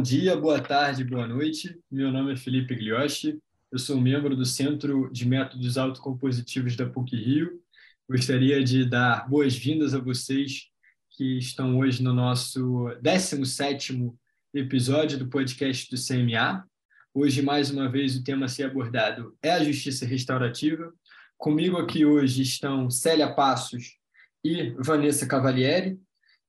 [0.00, 1.78] Bom dia, boa tarde, boa noite.
[1.90, 3.38] Meu nome é Felipe Glioshi.
[3.70, 7.60] Eu sou membro do Centro de Métodos Autocompositivos da PUC-Rio.
[8.08, 10.68] Gostaria de dar boas-vindas a vocês
[11.10, 14.14] que estão hoje no nosso 17º
[14.54, 16.64] episódio do podcast do CMA.
[17.12, 20.90] Hoje, mais uma vez, o tema a ser abordado é a justiça restaurativa.
[21.36, 23.98] Comigo aqui hoje estão Célia Passos
[24.42, 26.00] e Vanessa Cavalieri.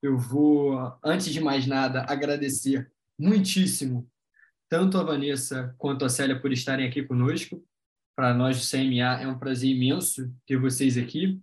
[0.01, 2.89] Eu vou, antes de mais nada, agradecer
[3.21, 4.09] muitíssimo
[4.67, 7.63] tanto a Vanessa quanto a Célia por estarem aqui conosco.
[8.15, 11.39] Para nós do CMA é um prazer imenso ter vocês aqui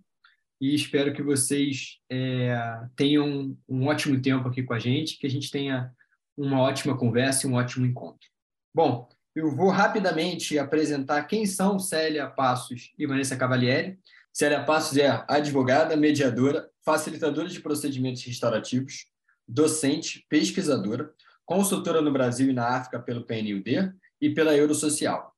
[0.59, 2.53] e espero que vocês é,
[2.95, 5.91] tenham um ótimo tempo aqui com a gente, que a gente tenha
[6.37, 8.27] uma ótima conversa e um ótimo encontro.
[8.73, 13.97] Bom, eu vou rapidamente apresentar quem são Célia Passos e Vanessa Cavalieri.
[14.33, 19.05] Célia Passos é advogada, mediadora, facilitadora de procedimentos restaurativos,
[19.47, 21.13] docente, pesquisadora,
[21.49, 25.35] consultora no Brasil e na África pelo PNUD e pela Eurosocial.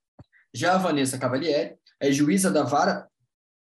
[0.54, 3.08] Já a Vanessa Cavalieri é juíza da Vara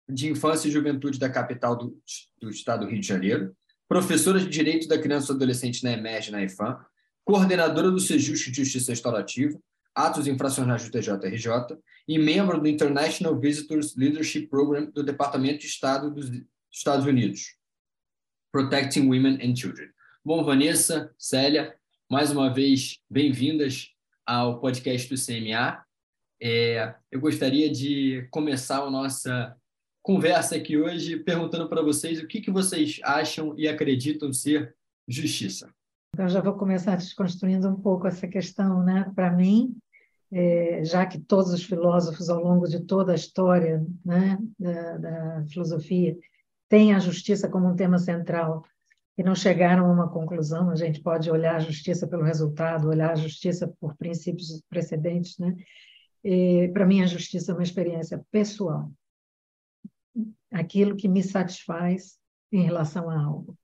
[0.08, 1.96] de Infância e Juventude da capital do,
[2.42, 3.56] do Estado do Rio de Janeiro,
[3.88, 6.84] professora de Direito da Criança e Adolescente na EMERG, na IFAM,
[7.24, 9.56] coordenadora do Sejuste Justiça Restaurativa,
[9.94, 11.78] Atos Infracionais do TJRJ
[12.08, 16.28] e membro do International Visitors Leadership Program do Departamento de Estado dos
[16.68, 17.54] Estados Unidos,
[18.50, 19.90] Protecting Women and Children.
[20.24, 21.79] Bom, Vanessa, Célia,
[22.10, 23.94] mais uma vez, bem-vindas
[24.26, 25.80] ao podcast do CMA.
[26.42, 29.56] É, eu gostaria de começar a nossa
[30.02, 34.74] conversa aqui hoje perguntando para vocês o que, que vocês acham e acreditam ser
[35.06, 35.72] justiça.
[36.12, 38.82] Então, já vou começar desconstruindo um pouco essa questão.
[38.82, 39.08] Né?
[39.14, 39.76] Para mim,
[40.32, 45.44] é, já que todos os filósofos, ao longo de toda a história né, da, da
[45.44, 46.18] filosofia,
[46.68, 48.64] têm a justiça como um tema central
[49.20, 50.70] e não chegaram a uma conclusão.
[50.70, 55.54] A gente pode olhar a justiça pelo resultado, olhar a justiça por princípios precedentes, né?
[56.72, 58.90] Para mim, a justiça é uma experiência pessoal,
[60.50, 62.18] aquilo que me satisfaz
[62.50, 63.54] em relação a algo.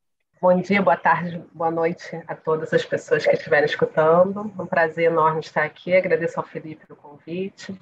[0.43, 4.53] Bom dia, boa tarde, boa noite a todas as pessoas que estiverem escutando.
[4.59, 5.97] Um prazer enorme estar aqui.
[5.97, 7.75] Agradeço ao Felipe pelo convite.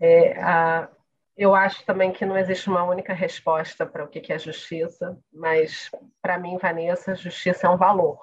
[0.00, 0.88] É, a,
[1.38, 5.88] eu acho também que não existe uma única resposta para o que é justiça, mas
[6.20, 8.20] para mim, Vanessa, justiça é um valor,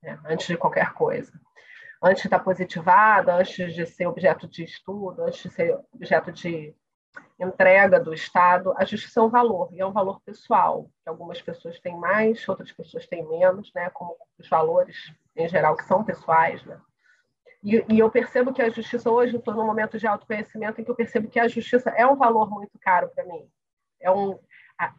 [0.00, 0.20] né?
[0.24, 1.32] antes de qualquer coisa.
[2.00, 6.72] Antes de estar positivada, antes de ser objeto de estudo, antes de ser objeto de
[7.40, 11.42] entrega do Estado, a justiça é um valor, e é um valor pessoal, que algumas
[11.42, 13.90] pessoas têm mais, outras pessoas têm menos, né?
[13.90, 16.80] como os valores, em geral, que são pessoais, né?
[17.64, 20.90] E, e, eu percebo que a justiça hoje, estou num momento de autoconhecimento em que
[20.90, 23.48] eu percebo que a justiça é um valor muito caro para mim.
[23.98, 24.38] É um,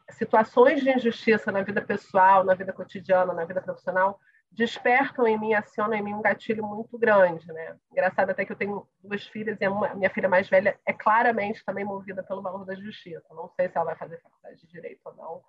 [0.09, 4.19] situações de injustiça na vida pessoal, na vida cotidiana, na vida profissional,
[4.51, 7.75] despertam em mim, acionam em mim um gatilho muito grande, né?
[7.91, 11.63] Engraçado até que eu tenho duas filhas e a minha filha mais velha é claramente
[11.63, 13.27] também movida pelo valor da justiça.
[13.31, 15.41] Não sei se ela vai fazer faculdade de direito ou não,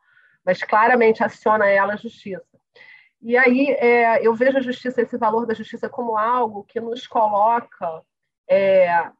[0.44, 2.44] mas claramente aciona ela a justiça.
[3.22, 7.06] E aí é, eu vejo a justiça, esse valor da justiça, como algo que nos
[7.06, 8.02] coloca
[8.48, 9.10] é,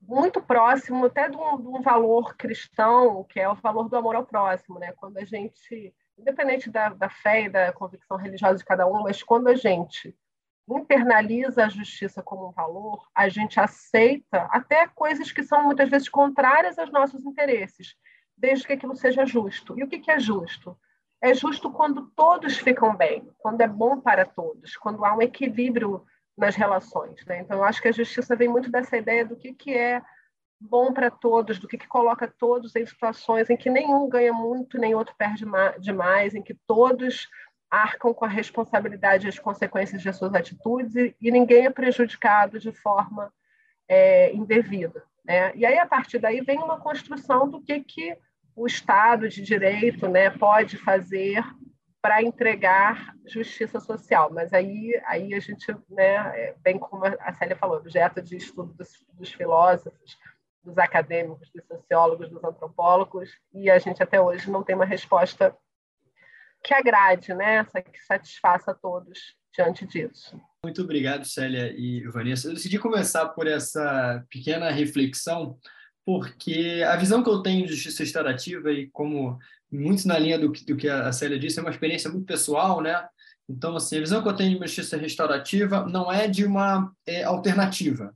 [0.00, 4.14] muito próximo até de um, de um, valor cristão, que é o valor do amor
[4.14, 4.92] ao próximo, né?
[4.92, 9.22] Quando a gente, independente da, da fé e da convicção religiosa de cada um, mas
[9.22, 10.16] quando a gente
[10.68, 16.08] internaliza a justiça como um valor, a gente aceita até coisas que são muitas vezes
[16.08, 17.94] contrárias aos nossos interesses,
[18.36, 19.78] desde que aquilo seja justo.
[19.78, 20.76] E o que, que é justo?
[21.22, 26.04] É justo quando todos ficam bem, quando é bom para todos, quando há um equilíbrio
[26.36, 27.24] nas relações.
[27.26, 27.40] Né?
[27.40, 30.02] Então, eu acho que a justiça vem muito dessa ideia do que, que é
[30.60, 34.78] bom para todos, do que, que coloca todos em situações em que nenhum ganha muito,
[34.78, 35.44] nem outro perde
[35.78, 37.28] demais, em que todos
[37.70, 42.58] arcam com a responsabilidade e as consequências de suas atitudes e, e ninguém é prejudicado
[42.58, 43.32] de forma
[43.88, 45.02] é, indevida.
[45.24, 45.52] Né?
[45.56, 48.16] E aí, a partir daí, vem uma construção do que, que
[48.56, 51.44] o Estado de Direito né, pode fazer
[52.00, 54.32] para entregar justiça social.
[54.32, 58.72] Mas aí, aí a gente, né, é bem como a Célia falou, objeto de estudo
[58.72, 60.16] dos, dos filósofos,
[60.64, 65.54] dos acadêmicos, dos sociólogos, dos antropólogos, e a gente até hoje não tem uma resposta
[66.64, 70.40] que agrade, né, que satisfaça a todos diante disso.
[70.64, 72.48] Muito obrigado, Célia e Vanessa.
[72.48, 75.58] Eu decidi começar por essa pequena reflexão
[76.06, 79.36] porque a visão que eu tenho de justiça restaurativa e como
[79.70, 83.04] muito na linha do, do que a Célia disse, é uma experiência muito pessoal, né?
[83.48, 87.24] Então, assim, a visão que eu tenho de justiça restaurativa não é de uma é,
[87.24, 88.14] alternativa,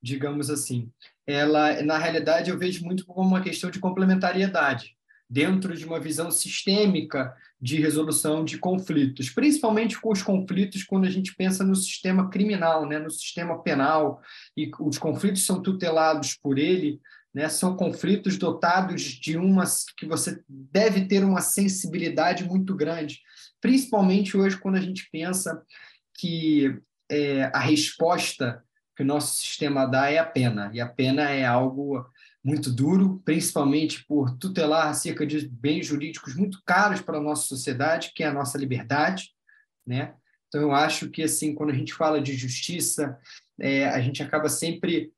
[0.00, 0.88] digamos assim.
[1.26, 4.96] Ela, na realidade, eu vejo muito como uma questão de complementariedade,
[5.28, 11.10] dentro de uma visão sistêmica de resolução de conflitos, principalmente com os conflitos quando a
[11.10, 14.20] gente pensa no sistema criminal, né, no sistema penal,
[14.56, 17.00] e os conflitos são tutelados por ele,
[17.34, 19.64] né, são conflitos dotados de uma
[19.96, 23.20] que você deve ter uma sensibilidade muito grande,
[23.60, 25.62] principalmente hoje quando a gente pensa
[26.14, 26.78] que
[27.10, 28.62] é, a resposta
[28.94, 32.04] que o nosso sistema dá é a pena, e a pena é algo
[32.44, 38.12] muito duro, principalmente por tutelar acerca de bens jurídicos muito caros para a nossa sociedade,
[38.14, 39.30] que é a nossa liberdade,
[39.86, 40.14] né?
[40.48, 43.18] Então eu acho que assim, quando a gente fala de justiça,
[43.58, 45.12] é, a gente acaba sempre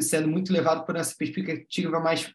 [0.00, 2.32] sendo muito levado por essa perspectiva mais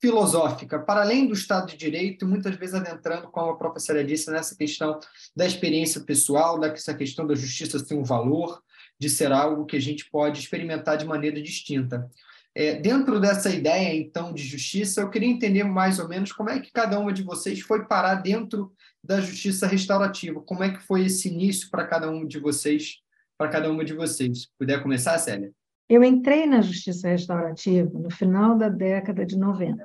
[0.00, 4.30] filosófica, para além do Estado de Direito, muitas vezes adentrando, como a própria Célia disse,
[4.30, 4.98] nessa questão
[5.36, 8.62] da experiência pessoal, dessa questão da justiça ser um valor,
[8.98, 12.08] de ser algo que a gente pode experimentar de maneira distinta.
[12.54, 16.58] É, dentro dessa ideia, então, de justiça, eu queria entender mais ou menos como é
[16.58, 18.72] que cada uma de vocês foi parar dentro
[19.04, 20.40] da justiça restaurativa.
[20.40, 22.96] Como é que foi esse início para cada um de vocês,
[23.38, 24.48] para cada uma de vocês?
[24.58, 25.52] Puder começar, Célia?
[25.90, 29.84] Eu entrei na justiça restaurativa no final da década de 90.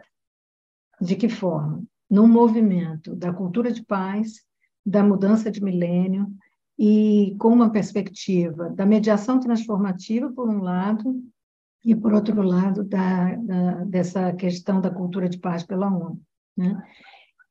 [1.01, 1.83] De que forma?
[2.07, 4.45] Num movimento da cultura de paz,
[4.85, 6.31] da mudança de milênio
[6.77, 11.23] e com uma perspectiva da mediação transformativa, por um lado,
[11.83, 16.21] e, por outro lado, da, da, dessa questão da cultura de paz pela ONU.
[16.55, 16.83] Né?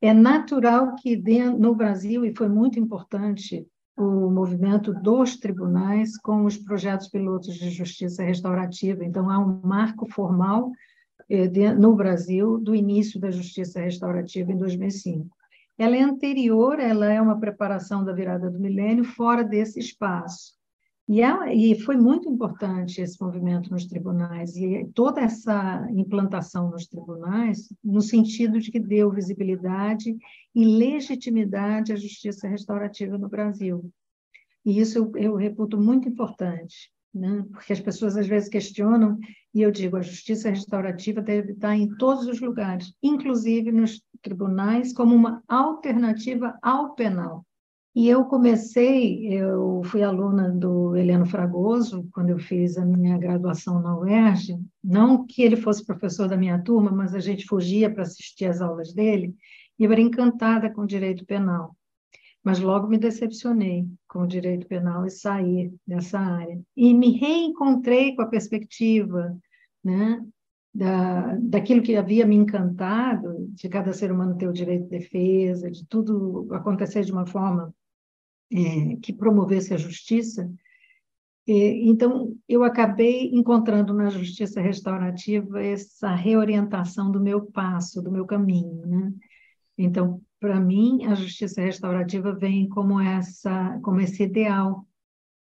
[0.01, 1.17] É natural que
[1.59, 3.67] no Brasil, e foi muito importante
[3.97, 9.05] o movimento dos tribunais com os projetos pilotos de justiça restaurativa.
[9.05, 10.73] Então, há um marco formal
[11.31, 15.29] eh, no Brasil do início da justiça restaurativa em 2005.
[15.79, 20.55] Ela é anterior, ela é uma preparação da virada do milênio fora desse espaço.
[21.07, 26.87] E, é, e foi muito importante esse movimento nos tribunais e toda essa implantação nos
[26.87, 30.17] tribunais, no sentido de que deu visibilidade
[30.55, 33.91] e legitimidade à justiça restaurativa no Brasil.
[34.65, 37.45] E isso eu, eu reputo muito importante, né?
[37.53, 39.19] porque as pessoas às vezes questionam,
[39.55, 44.95] e eu digo: a justiça restaurativa deve estar em todos os lugares, inclusive nos tribunais,
[44.95, 47.45] como uma alternativa ao penal.
[47.95, 53.81] E eu comecei, eu fui aluna do Heleno Fragoso, quando eu fiz a minha graduação
[53.81, 58.03] na UERJ, não que ele fosse professor da minha turma, mas a gente fugia para
[58.03, 59.33] assistir às aulas dele,
[59.79, 61.77] e eu era encantada com o direito penal.
[62.43, 66.61] Mas logo me decepcionei com o direito penal e saí dessa área.
[66.77, 69.39] E me reencontrei com a perspectiva
[69.85, 70.21] né,
[70.75, 75.71] da, daquilo que havia me encantado, de cada ser humano ter o direito de defesa,
[75.71, 77.73] de tudo acontecer de uma forma
[78.53, 80.51] é, que promovesse a justiça.
[81.47, 88.87] então, eu acabei encontrando na justiça restaurativa essa reorientação do meu passo, do meu caminho.
[88.87, 89.13] Né?
[89.77, 94.87] Então, para mim, a justiça restaurativa vem como essa, como esse ideal,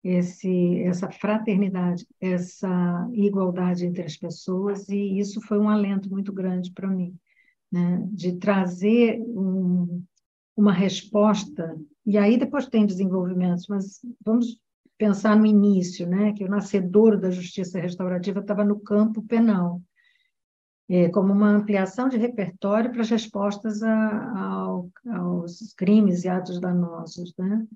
[0.05, 6.71] esse, essa fraternidade, essa igualdade entre as pessoas, e isso foi um alento muito grande
[6.73, 7.17] para mim,
[7.73, 8.07] né?
[8.13, 9.74] de trazer um,
[10.57, 14.59] uma resposta e aí depois tem desenvolvimentos, mas vamos
[14.99, 19.81] pensar no início, né, que o nascedor da justiça restaurativa estava no campo penal,
[20.89, 26.61] é, como uma ampliação de repertório para as respostas a, a, aos crimes e atos
[26.61, 27.67] danosos, né?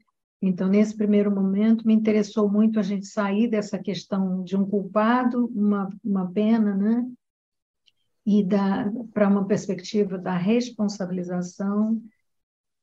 [0.40, 5.46] Então, nesse primeiro momento, me interessou muito a gente sair dessa questão de um culpado,
[5.46, 7.04] uma, uma pena, né?
[8.24, 8.46] E
[9.12, 12.00] para uma perspectiva da responsabilização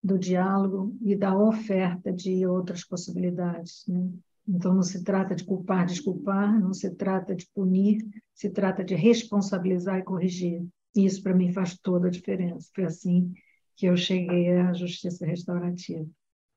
[0.06, 3.84] do diálogo e da oferta de outras possibilidades.
[3.88, 4.08] Né?
[4.48, 8.94] Então, não se trata de culpar, desculpar, não se trata de punir, se trata de
[8.94, 10.64] responsabilizar e corrigir.
[10.96, 12.70] E isso, para mim, faz toda a diferença.
[12.76, 13.34] Foi assim
[13.76, 16.06] que eu cheguei à justiça restaurativa.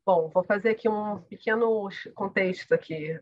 [0.05, 3.19] Bom, vou fazer aqui um pequeno contexto aqui,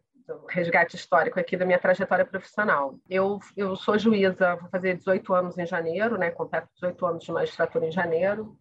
[0.48, 2.98] resgate histórico aqui da minha trajetória profissional.
[3.08, 6.32] Eu, eu sou juíza, vou fazer 18 anos em janeiro, né?
[6.32, 8.58] Completo 18 anos de magistratura em janeiro.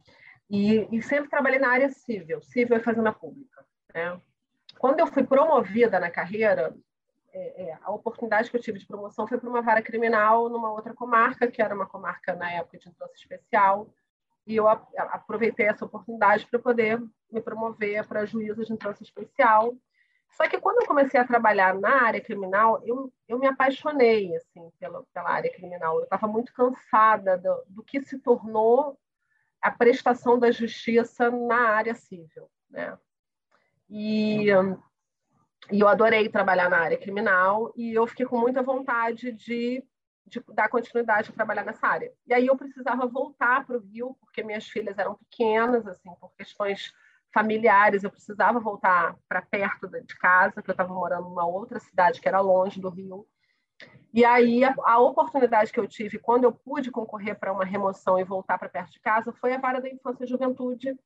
[0.49, 3.65] E, e, sempre trabalhei na área civil, civil e fazenda pública.
[3.93, 4.19] Né?
[4.77, 6.75] Quando eu fui promovida na carreira,
[7.33, 10.71] é, é, a oportunidade que eu tive de promoção foi para uma vara criminal numa
[10.71, 13.89] outra comarca, que era uma comarca na época de instância especial,
[14.45, 19.75] e eu aproveitei essa oportunidade para poder me promover para juíza de instância especial.
[20.29, 24.69] Só que quando eu comecei a trabalhar na área criminal, eu, eu me apaixonei assim
[24.79, 25.97] pela, pela área criminal.
[25.97, 28.99] Eu estava muito cansada do, do que se tornou
[29.65, 32.49] a prestação da justiça na área civil.
[32.69, 32.97] Né?
[33.89, 34.47] E,
[35.71, 39.83] e eu adorei trabalhar na área criminal e eu fiquei com muita vontade de
[40.27, 42.11] de dar continuidade a trabalhar nessa área.
[42.25, 46.33] E aí eu precisava voltar para o Rio, porque minhas filhas eram pequenas, assim, por
[46.35, 46.91] questões
[47.33, 52.19] familiares, eu precisava voltar para perto de casa, porque eu estava morando numa outra cidade
[52.19, 53.27] que era longe do Rio.
[54.15, 58.17] E aí a, a, oportunidade que eu tive quando eu pude concorrer para uma remoção
[58.17, 60.97] e voltar para perto de casa foi a vara da infância e juventude,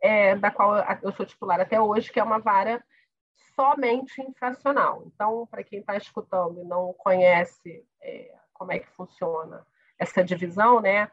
[0.00, 2.82] é, da qual eu sou titular até hoje, que é uma vara
[3.54, 5.02] somente infracional.
[5.04, 9.66] Então, para quem está escutando e não conhece é, como é que funciona
[9.98, 11.10] essa divisão, né?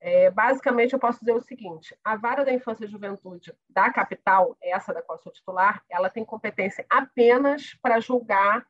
[0.00, 4.56] É, basicamente, eu posso dizer o seguinte: a vara da infância e juventude da capital,
[4.62, 8.64] essa da qual sou titular, ela tem competência apenas para julgar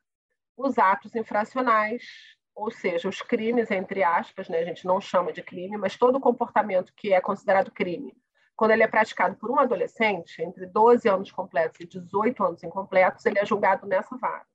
[0.57, 2.03] os atos infracionais,
[2.55, 4.59] ou seja, os crimes, entre aspas, né?
[4.59, 8.15] a gente não chama de crime, mas todo comportamento que é considerado crime
[8.55, 13.25] quando ele é praticado por um adolescente, entre 12 anos completos e 18 anos incompletos,
[13.25, 14.45] ele é julgado nessa vara.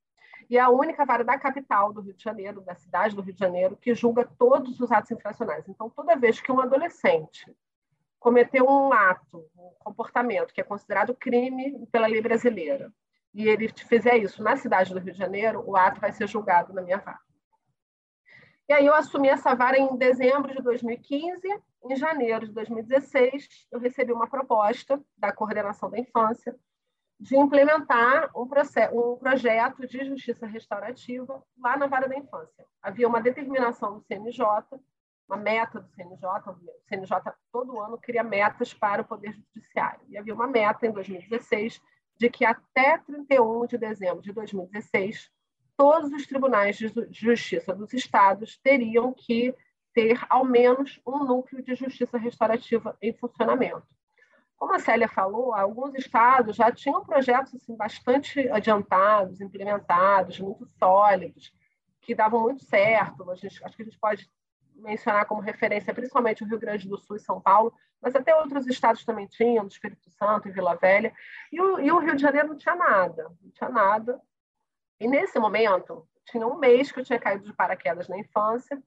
[0.48, 3.34] E é a única vara da capital do Rio de Janeiro, da cidade do Rio
[3.34, 5.68] de Janeiro, que julga todos os atos infracionais.
[5.68, 7.54] Então, toda vez que um adolescente
[8.18, 12.92] cometeu um ato, um comportamento que é considerado crime pela lei brasileira,
[13.32, 16.72] e ele fizer isso na cidade do Rio de Janeiro, o ato vai ser julgado
[16.72, 17.18] na minha vara.
[18.68, 21.42] E aí eu assumi essa vara em dezembro de 2015.
[21.84, 26.54] Em janeiro de 2016, eu recebi uma proposta da Coordenação da Infância
[27.18, 32.64] de implementar um, processo, um projeto de justiça restaurativa lá na vara da infância.
[32.80, 34.46] Havia uma determinação do CNJ,
[35.28, 40.00] uma meta do CNJ, o CNJ todo ano cria metas para o Poder Judiciário.
[40.08, 41.80] E havia uma meta em 2016
[42.20, 45.30] de que até 31 de dezembro de 2016
[45.74, 49.54] todos os tribunais de justiça dos estados teriam que
[49.94, 53.86] ter ao menos um núcleo de justiça restaurativa em funcionamento.
[54.54, 61.50] Como a Célia falou, alguns estados já tinham projetos assim, bastante adiantados, implementados, muito sólidos,
[62.02, 63.24] que davam muito certo.
[63.36, 64.30] Gente, acho que a gente pode
[64.80, 68.66] mencionar como referência principalmente o Rio Grande do Sul e São Paulo, mas até outros
[68.66, 71.12] estados também tinham, do Espírito Santo e Vila Velha.
[71.52, 74.20] E o, e o Rio de Janeiro não tinha nada, não tinha nada.
[74.98, 78.80] E nesse momento, tinha um mês que eu tinha caído de paraquedas na infância,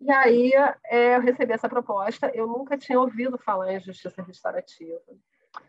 [0.00, 0.52] e aí
[0.86, 2.30] é, eu recebi essa proposta.
[2.34, 5.00] Eu nunca tinha ouvido falar em justiça restaurativa,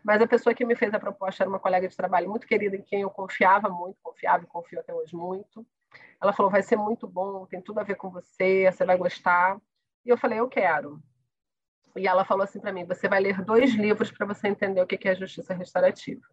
[0.02, 2.76] mas a pessoa que me fez a proposta era uma colega de trabalho muito querida,
[2.76, 5.66] em quem eu confiava muito, confiava e confio até hoje muito.
[6.20, 9.58] Ela falou: vai ser muito bom, tem tudo a ver com você, você vai gostar.
[10.04, 11.02] E eu falei: eu quero.
[11.96, 14.86] E ela falou assim para mim: você vai ler dois livros para você entender o
[14.86, 16.26] que é justiça restaurativa.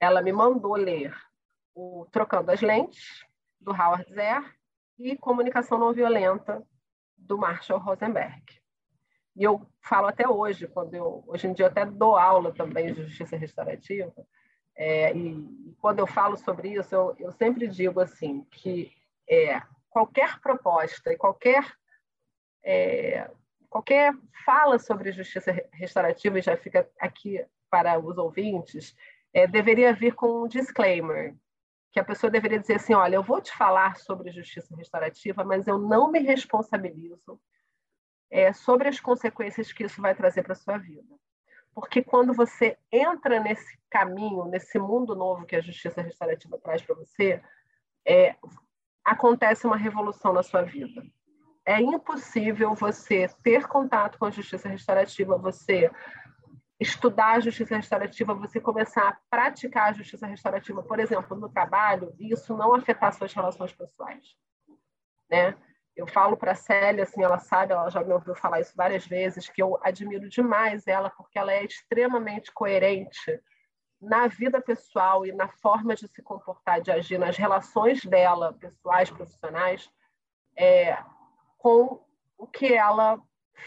[0.00, 1.14] Ela me mandou ler
[1.74, 3.24] o Trocando as Lentes,
[3.60, 4.42] do Howard Zer,
[4.98, 6.62] e Comunicação Não Violenta,
[7.16, 8.42] do Marshall Rosenberg.
[9.36, 13.02] E eu falo até hoje, quando eu, hoje em dia até dou aula também de
[13.02, 14.14] justiça restaurativa,
[14.76, 18.92] é, e, quando eu falo sobre isso, eu, eu sempre digo assim, que
[19.28, 21.64] é, qualquer proposta e qualquer,
[22.64, 23.30] é,
[23.68, 24.12] qualquer
[24.44, 28.96] fala sobre justiça restaurativa, e já fica aqui para os ouvintes,
[29.32, 31.34] é, deveria vir com um disclaimer,
[31.92, 35.68] que a pessoa deveria dizer assim: olha, eu vou te falar sobre justiça restaurativa, mas
[35.68, 37.40] eu não me responsabilizo
[38.30, 41.14] é, sobre as consequências que isso vai trazer para a sua vida.
[41.74, 46.94] Porque quando você entra nesse caminho, nesse mundo novo que a justiça restaurativa traz para
[46.94, 47.42] você,
[48.06, 48.36] é,
[49.04, 51.04] acontece uma revolução na sua vida.
[51.66, 55.90] É impossível você ter contato com a justiça restaurativa, você
[56.78, 62.14] estudar a justiça restaurativa, você começar a praticar a justiça restaurativa, por exemplo, no trabalho,
[62.18, 64.36] e isso não afetar suas relações pessoais,
[65.30, 65.56] né?
[65.96, 69.06] Eu falo para a Célia, assim, ela sabe, ela já me ouviu falar isso várias
[69.06, 73.40] vezes, que eu admiro demais ela, porque ela é extremamente coerente
[74.00, 79.10] na vida pessoal e na forma de se comportar, de agir, nas relações dela, pessoais,
[79.10, 79.90] profissionais,
[80.56, 80.98] é,
[81.58, 82.04] com
[82.36, 83.20] o que ela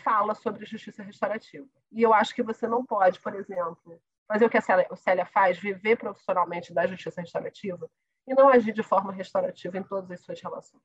[0.03, 1.67] fala sobre justiça restaurativa.
[1.91, 5.25] E eu acho que você não pode, por exemplo, fazer o que a Célia, Célia
[5.25, 7.89] faz, viver profissionalmente da justiça restaurativa
[8.27, 10.84] e não agir de forma restaurativa em todas as suas relações.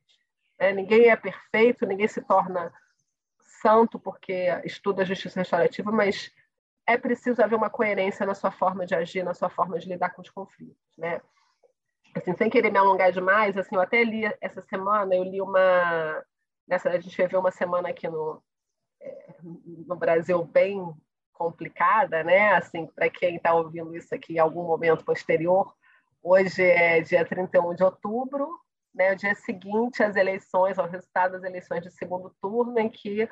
[0.63, 2.73] É, ninguém é perfeito, ninguém se torna
[3.61, 6.31] santo porque estuda a justiça restaurativa, mas
[6.87, 10.11] é preciso haver uma coerência na sua forma de agir, na sua forma de lidar
[10.11, 11.21] com os conflitos, né?
[12.15, 16.25] Assim, sem querer me alongar demais, assim, eu até li essa semana, eu li uma
[16.69, 18.41] nessa a gente viveu uma semana aqui no
[19.43, 20.95] no Brasil bem
[21.33, 22.55] complicada, né?
[22.55, 25.75] Assim, para quem está ouvindo isso aqui em algum momento posterior,
[26.23, 28.61] hoje é dia 31 de outubro,
[28.95, 29.13] né?
[29.13, 33.29] O dia seguinte às eleições, ao resultado das eleições de segundo turno, em que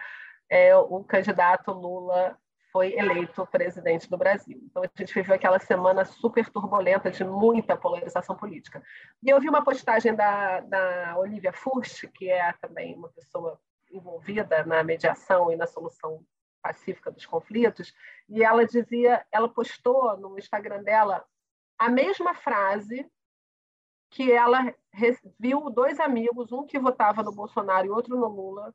[0.49, 2.37] é, o candidato Lula
[2.73, 4.61] foi eleito presidente do Brasil.
[4.63, 8.83] Então, a gente viveu aquela semana super turbulenta de muita polarização política.
[9.23, 14.65] E eu vi uma postagem da, da Olivia Furst, que é também uma pessoa envolvida
[14.65, 16.25] na mediação e na solução
[16.63, 17.93] pacífica dos conflitos,
[18.29, 21.25] e ela dizia, ela postou no Instagram dela
[21.79, 23.11] a mesma frase
[24.11, 24.75] que ela
[25.39, 28.75] viu dois amigos, um que votava no Bolsonaro e outro no Lula,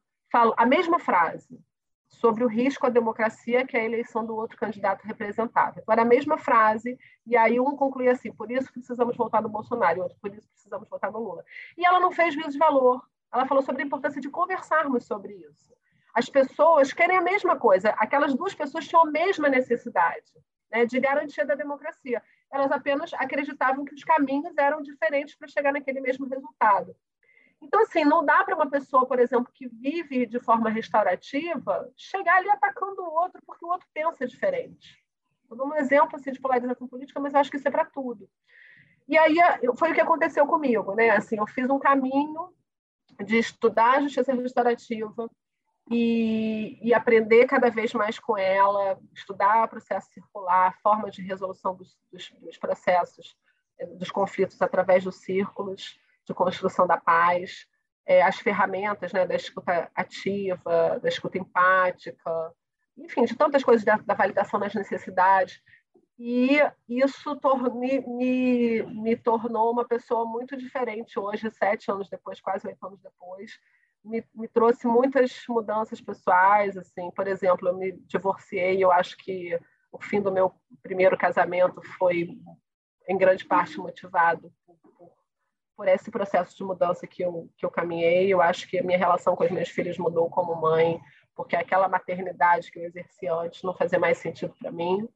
[0.58, 1.60] a mesma frase
[2.08, 5.84] sobre o risco à democracia que a eleição do outro candidato representava.
[5.90, 10.00] Era a mesma frase, e aí um concluía assim, por isso precisamos votar no Bolsonaro,
[10.00, 11.44] e outro, por isso precisamos votar no Lula.
[11.78, 15.34] E ela não fez juízo de valor, ela falou sobre a importância de conversarmos sobre
[15.34, 15.74] isso.
[16.14, 20.32] As pessoas querem a mesma coisa, aquelas duas pessoas tinham a mesma necessidade
[20.72, 22.22] né, de garantia da democracia.
[22.52, 26.96] Elas apenas acreditavam que os caminhos eram diferentes para chegar naquele mesmo resultado.
[27.62, 32.38] Então, assim, não dá para uma pessoa, por exemplo, que vive de forma restaurativa, chegar
[32.38, 35.04] ali atacando o outro porque o outro pensa diferente.
[35.42, 38.30] Estou dando um exemplo assim, de polarização política, mas acho que isso é para tudo.
[39.08, 39.36] E aí
[39.78, 41.12] foi o que aconteceu comigo, né?
[41.12, 42.54] Assim, eu fiz um caminho
[43.24, 45.30] de estudar a justiça restaurativa
[45.90, 51.98] e, e aprender cada vez mais com ela, estudar processo circular, forma de resolução dos,
[52.12, 53.38] dos, dos processos,
[53.80, 57.68] eh, dos conflitos através dos círculos de construção da paz,
[58.06, 62.54] é, as ferramentas né, da escuta ativa, da escuta empática,
[62.98, 65.62] enfim, de tantas coisas da, da validação das necessidades.
[66.18, 67.38] E isso
[67.74, 73.02] me, me, me, tornou uma pessoa muito diferente hoje, sete anos depois, quase oito anos
[73.02, 73.60] depois.
[74.06, 79.60] Me, me trouxe muitas mudanças pessoais, assim, por exemplo, eu me divorciei, eu acho que
[79.92, 82.38] o fim do meu primeiro casamento foi
[83.08, 84.54] em grande parte motivado
[85.76, 88.32] por esse processo de mudança que eu, que eu caminhei.
[88.32, 91.00] Eu acho que a minha relação com os meus filhos mudou como mãe,
[91.36, 95.08] porque aquela maternidade que eu exercia antes não fazia mais sentido para mim.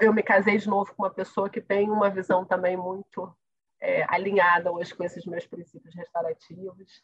[0.00, 3.32] Eu me casei de novo com uma pessoa que tem uma visão também muito
[3.80, 7.02] é, alinhada hoje com esses meus princípios restaurativos.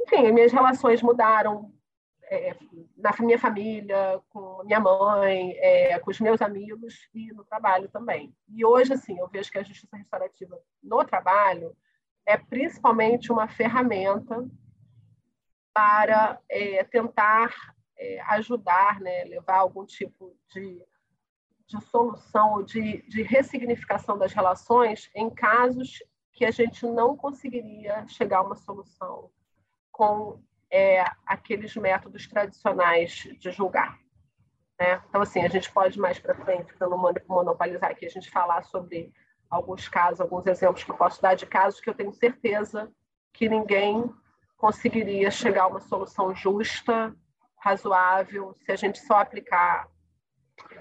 [0.00, 1.72] Enfim, minhas relações mudaram
[2.30, 2.54] é,
[2.96, 8.34] na minha família, com minha mãe, é, com os meus amigos e no trabalho também.
[8.48, 11.76] E hoje, assim, eu vejo que a justiça restaurativa no trabalho
[12.26, 14.46] é principalmente uma ferramenta
[15.72, 17.54] para é, tentar
[17.96, 20.84] é, ajudar, né, levar algum tipo de,
[21.66, 28.38] de solução, de, de ressignificação das relações em casos que a gente não conseguiria chegar
[28.38, 29.30] a uma solução
[29.98, 33.98] com é, aqueles métodos tradicionais de julgar.
[34.78, 35.02] Né?
[35.08, 38.62] Então, assim, a gente pode mais para frente, para não monopolizar aqui, a gente falar
[38.62, 39.12] sobre
[39.50, 42.88] alguns casos, alguns exemplos que eu posso dar de casos que eu tenho certeza
[43.32, 44.08] que ninguém
[44.56, 47.12] conseguiria chegar a uma solução justa,
[47.56, 49.88] razoável, se a gente só aplicar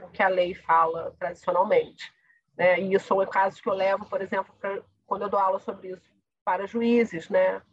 [0.03, 2.13] o que a lei fala tradicionalmente.
[2.55, 2.81] Né?
[2.81, 5.57] E isso é um caso que eu levo, por exemplo, pra, quando eu dou aula
[5.57, 7.29] sobre isso para juízes.
[7.29, 7.63] Né?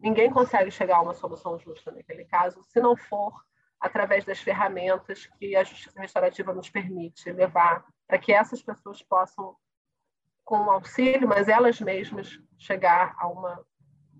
[0.00, 3.32] Ninguém consegue chegar a uma solução justa naquele caso se não for
[3.78, 9.56] através das ferramentas que a justiça restaurativa nos permite levar para que essas pessoas possam
[10.44, 13.60] com auxílio, mas elas mesmas chegar a uma,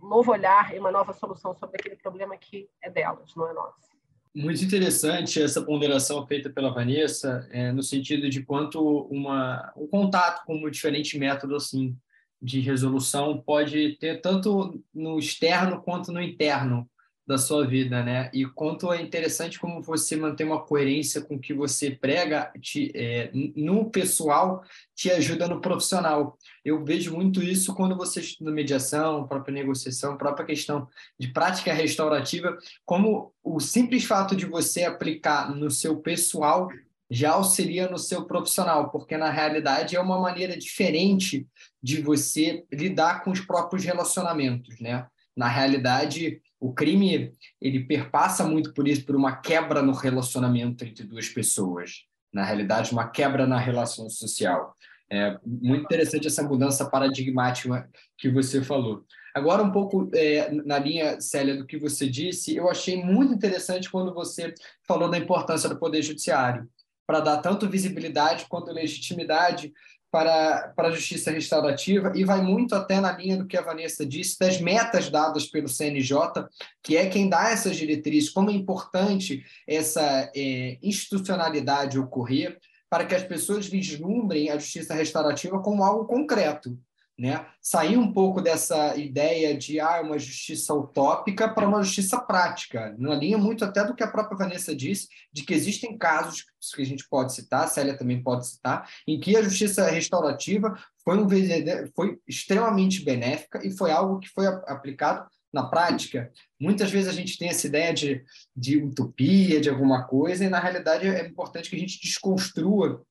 [0.00, 3.52] um novo olhar e uma nova solução sobre aquele problema que é delas, não é
[3.52, 3.90] nosso.
[4.34, 10.44] Muito interessante essa ponderação feita pela Vanessa, é, no sentido de quanto uma, um contato
[10.44, 11.98] com um diferente método assim
[12.40, 16.88] de resolução pode ter tanto no externo quanto no interno
[17.30, 18.28] da sua vida, né?
[18.34, 22.90] E quanto é interessante como você mantém uma coerência com o que você prega te,
[22.92, 24.64] é, no pessoal
[24.96, 26.36] te ajuda no profissional.
[26.64, 32.58] Eu vejo muito isso quando você estuda mediação, própria negociação, própria questão de prática restaurativa,
[32.84, 36.68] como o simples fato de você aplicar no seu pessoal
[37.10, 41.46] já auxilia no seu profissional, porque na realidade é uma maneira diferente
[41.82, 45.06] de você lidar com os próprios relacionamentos, né?
[45.36, 51.04] Na realidade, o crime ele perpassa muito por isso, por uma quebra no relacionamento entre
[51.04, 52.04] duas pessoas.
[52.32, 54.76] Na realidade, uma quebra na relação social.
[55.10, 59.04] É muito interessante essa mudança paradigmática que você falou.
[59.34, 63.90] Agora, um pouco é, na linha, Célia, do que você disse, eu achei muito interessante
[63.90, 64.54] quando você
[64.86, 66.68] falou da importância do Poder Judiciário,
[67.10, 69.72] para dar tanto visibilidade quanto legitimidade
[70.12, 74.06] para, para a justiça restaurativa e vai muito até na linha do que a Vanessa
[74.06, 76.16] disse, das metas dadas pelo CNJ,
[76.80, 83.16] que é quem dá essas diretrizes, como é importante essa é, institucionalidade ocorrer para que
[83.16, 86.78] as pessoas vislumbrem a justiça restaurativa como algo concreto,
[87.20, 87.44] né?
[87.60, 93.14] Sair um pouco dessa ideia de ah, uma justiça utópica para uma justiça prática, na
[93.14, 96.86] linha muito até do que a própria Vanessa disse, de que existem casos que a
[96.86, 101.28] gente pode citar, a Célia também pode citar, em que a justiça restaurativa foi, um,
[101.94, 106.32] foi extremamente benéfica e foi algo que foi aplicado na prática.
[106.58, 108.24] Muitas vezes a gente tem essa ideia de,
[108.56, 113.04] de utopia, de alguma coisa, e na realidade é importante que a gente desconstrua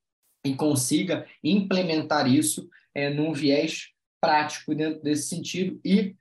[0.43, 3.89] e consiga implementar isso é, num viés
[4.21, 6.15] prático dentro desse sentido e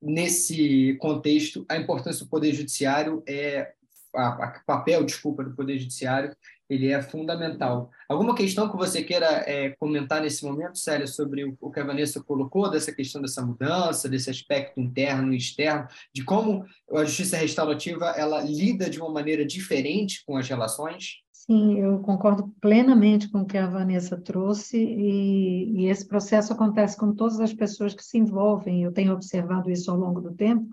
[0.00, 3.72] nesse contexto a importância do poder judiciário é
[4.14, 6.34] a, papel, desculpa, do poder judiciário
[6.70, 7.90] ele é fundamental.
[8.08, 11.84] Alguma questão que você queira é, comentar nesse momento, Célia, sobre o, o, que a
[11.84, 17.36] Vanessa colocou, dessa questão dessa mudança, desse aspecto interno e externo, de como a justiça
[17.36, 21.22] restaurativa ela lida de uma maneira diferente com as relações?
[21.50, 26.96] Sim, eu concordo plenamente com o que a Vanessa trouxe, e, e, esse processo acontece
[26.96, 30.72] com todas as pessoas que se envolvem, eu tenho observado isso ao longo do tempo,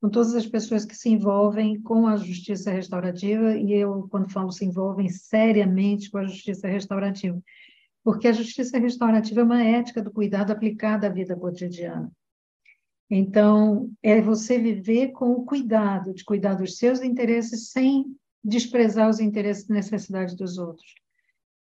[0.00, 4.52] com todas as pessoas que se envolvem com a justiça restaurativa, e eu, quando falo
[4.52, 7.42] se envolvem seriamente com a justiça restaurativa,
[8.04, 12.08] porque a justiça restaurativa é uma ética do cuidado aplicada à vida cotidiana.
[13.10, 18.04] Então, é você viver com o cuidado de cuidar dos seus interesses sem
[18.44, 20.94] desprezar os interesses e necessidades dos outros.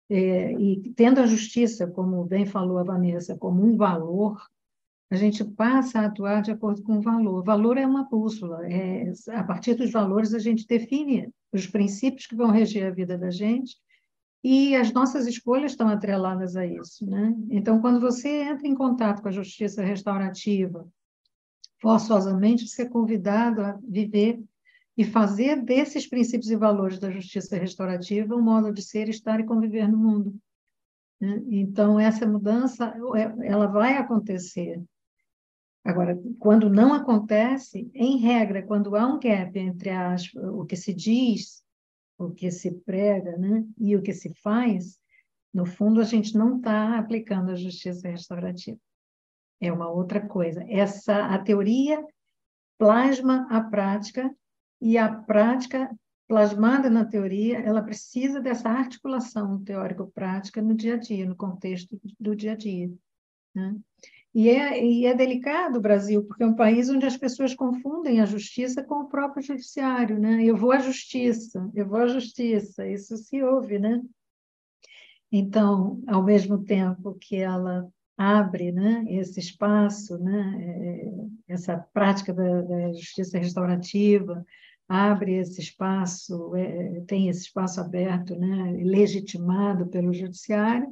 [0.09, 4.41] É, e tendo a justiça, como bem falou a Vanessa, como um valor,
[5.09, 7.43] a gente passa a atuar de acordo com o valor.
[7.43, 8.65] Valor é uma bússola.
[8.69, 13.17] É, a partir dos valores, a gente define os princípios que vão reger a vida
[13.17, 13.75] da gente
[14.43, 17.05] e as nossas escolhas estão atreladas a isso.
[17.05, 17.33] Né?
[17.49, 20.87] Então, quando você entra em contato com a justiça restaurativa,
[21.81, 24.41] forçosamente, você é convidado a viver
[24.97, 29.45] e fazer desses princípios e valores da justiça restaurativa um modo de ser, estar e
[29.45, 30.35] conviver no mundo.
[31.21, 31.43] Né?
[31.49, 34.81] Então, essa mudança, é, ela vai acontecer.
[35.85, 40.93] Agora, quando não acontece, em regra, quando há um gap entre as, o que se
[40.93, 41.63] diz,
[42.17, 44.99] o que se prega né, e o que se faz,
[45.53, 48.77] no fundo, a gente não está aplicando a justiça restaurativa.
[49.61, 50.65] É uma outra coisa.
[50.67, 52.03] Essa, a teoria
[52.77, 54.35] plasma a prática
[54.81, 55.89] e a prática
[56.27, 62.35] plasmada na teoria, ela precisa dessa articulação teórico-prática no dia a dia, no contexto do
[62.35, 62.91] dia a dia.
[63.55, 63.75] Né?
[64.35, 68.19] E, é, e é delicado o Brasil, porque é um país onde as pessoas confundem
[68.19, 70.19] a justiça com o próprio judiciário.
[70.19, 70.43] Né?
[70.43, 74.01] Eu vou à justiça, eu vou à justiça, isso se ouve, né?
[75.31, 77.87] Então, ao mesmo tempo que ela
[78.17, 84.45] abre né, esse espaço, né, é, essa prática da, da justiça restaurativa,
[84.87, 90.87] abre esse espaço, é, tem esse espaço aberto, né, legitimado pelo judiciário,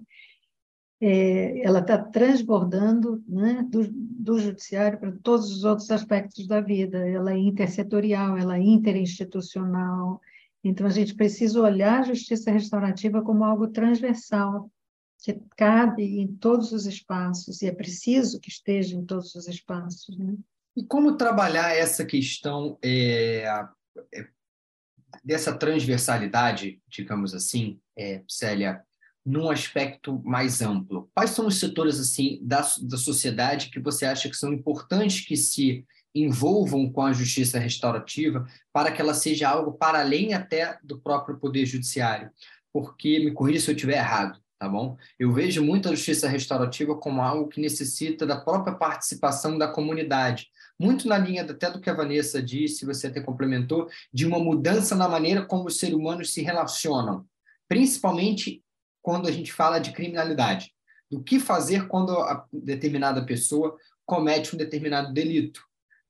[1.02, 6.98] é, ela está transbordando né, do, do judiciário para todos os outros aspectos da vida.
[7.08, 10.22] Ela é intersetorial, ela é interinstitucional.
[10.64, 14.72] Então, a gente precisa olhar a justiça restaurativa como algo transversal,
[15.20, 20.18] que cabe em todos os espaços, e é preciso que esteja em todos os espaços.
[20.18, 20.36] Né?
[20.76, 23.68] E como trabalhar essa questão é, é,
[25.24, 28.82] dessa transversalidade, digamos assim, é, Célia,
[29.26, 31.10] num aspecto mais amplo.
[31.16, 35.36] Quais são os setores assim da, da sociedade que você acha que são importantes que
[35.36, 41.00] se envolvam com a justiça restaurativa para que ela seja algo para além até do
[41.02, 42.30] próprio poder judiciário?
[42.72, 44.96] Porque me corrija se eu estiver errado, tá bom?
[45.18, 50.50] Eu vejo muito a justiça restaurativa como algo que necessita da própria participação da comunidade,
[50.80, 54.96] muito na linha até do que a Vanessa disse, você até complementou, de uma mudança
[54.96, 57.26] na maneira como os seres humanos se relacionam,
[57.68, 58.64] principalmente
[59.02, 60.74] quando a gente fala de criminalidade.
[61.10, 65.62] Do que fazer quando a determinada pessoa comete um determinado delito,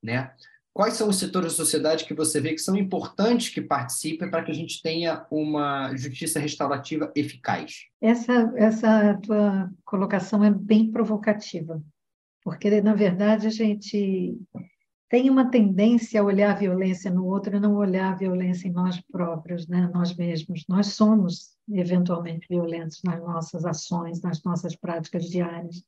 [0.02, 0.32] né?
[0.72, 4.42] Quais são os setores da sociedade que você vê que são importantes que participem para
[4.42, 7.86] que a gente tenha uma justiça restaurativa eficaz?
[7.98, 11.82] Essa, essa tua colocação é bem provocativa,
[12.46, 14.38] porque, na verdade, a gente
[15.08, 18.72] tem uma tendência a olhar a violência no outro e não olhar a violência em
[18.72, 19.90] nós próprios, né?
[19.92, 20.64] nós mesmos.
[20.68, 25.82] Nós somos, eventualmente, violentos nas nossas ações, nas nossas práticas diárias.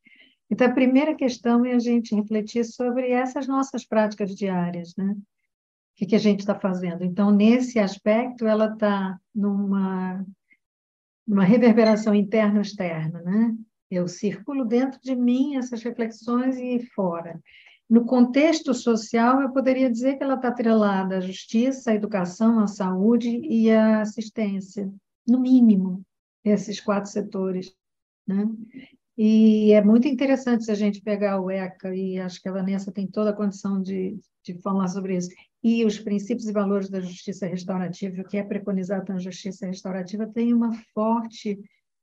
[0.51, 5.12] Então, a primeira questão é a gente refletir sobre essas nossas práticas diárias, né?
[5.12, 5.16] O
[5.94, 7.05] que, que a gente está fazendo?
[7.05, 10.27] Então, nesse aspecto, ela está numa,
[11.25, 13.57] numa reverberação interna-externa, né?
[13.90, 17.40] Eu circulo dentro de mim essas reflexões e fora.
[17.88, 22.66] No contexto social, eu poderia dizer que ela está atrelada à justiça, à educação, à
[22.66, 24.92] saúde e à assistência,
[25.27, 26.03] no mínimo,
[26.44, 27.74] esses quatro setores.
[28.27, 28.46] Né?
[29.16, 32.92] E é muito interessante se a gente pegar o ECA, e acho que a Vanessa
[32.92, 35.31] tem toda a condição de, de falar sobre isso,
[35.64, 40.27] e os princípios e valores da justiça restaurativa, o que é preconizado na justiça restaurativa,
[40.27, 41.59] tem uma forte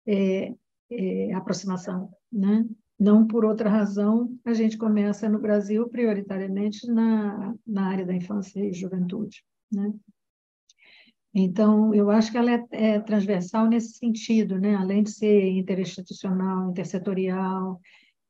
[0.08, 0.54] é,
[0.92, 2.10] é, aproximação.
[2.32, 2.66] Né?
[3.00, 8.60] Não por outra razão, a gente começa no Brasil prioritariamente na, na área da infância
[8.60, 9.44] e juventude.
[9.72, 9.94] Né?
[11.34, 14.76] Então, eu acho que ela é, é, transversal nesse sentido, né?
[14.76, 17.82] além de ser interinstitucional, intersetorial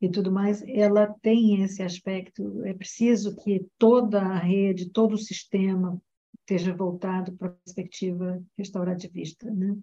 [0.01, 2.65] e tudo mais, ela tem esse aspecto.
[2.65, 6.01] É preciso que toda a rede, todo o sistema
[6.39, 9.51] esteja voltado para a perspectiva restaurativista.
[9.51, 9.77] Né?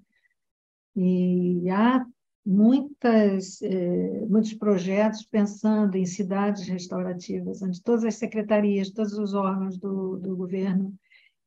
[0.96, 2.04] E há
[2.44, 9.78] muitas, eh, muitos projetos pensando em cidades restaurativas, onde todas as secretarias, todos os órgãos
[9.78, 10.92] do, do governo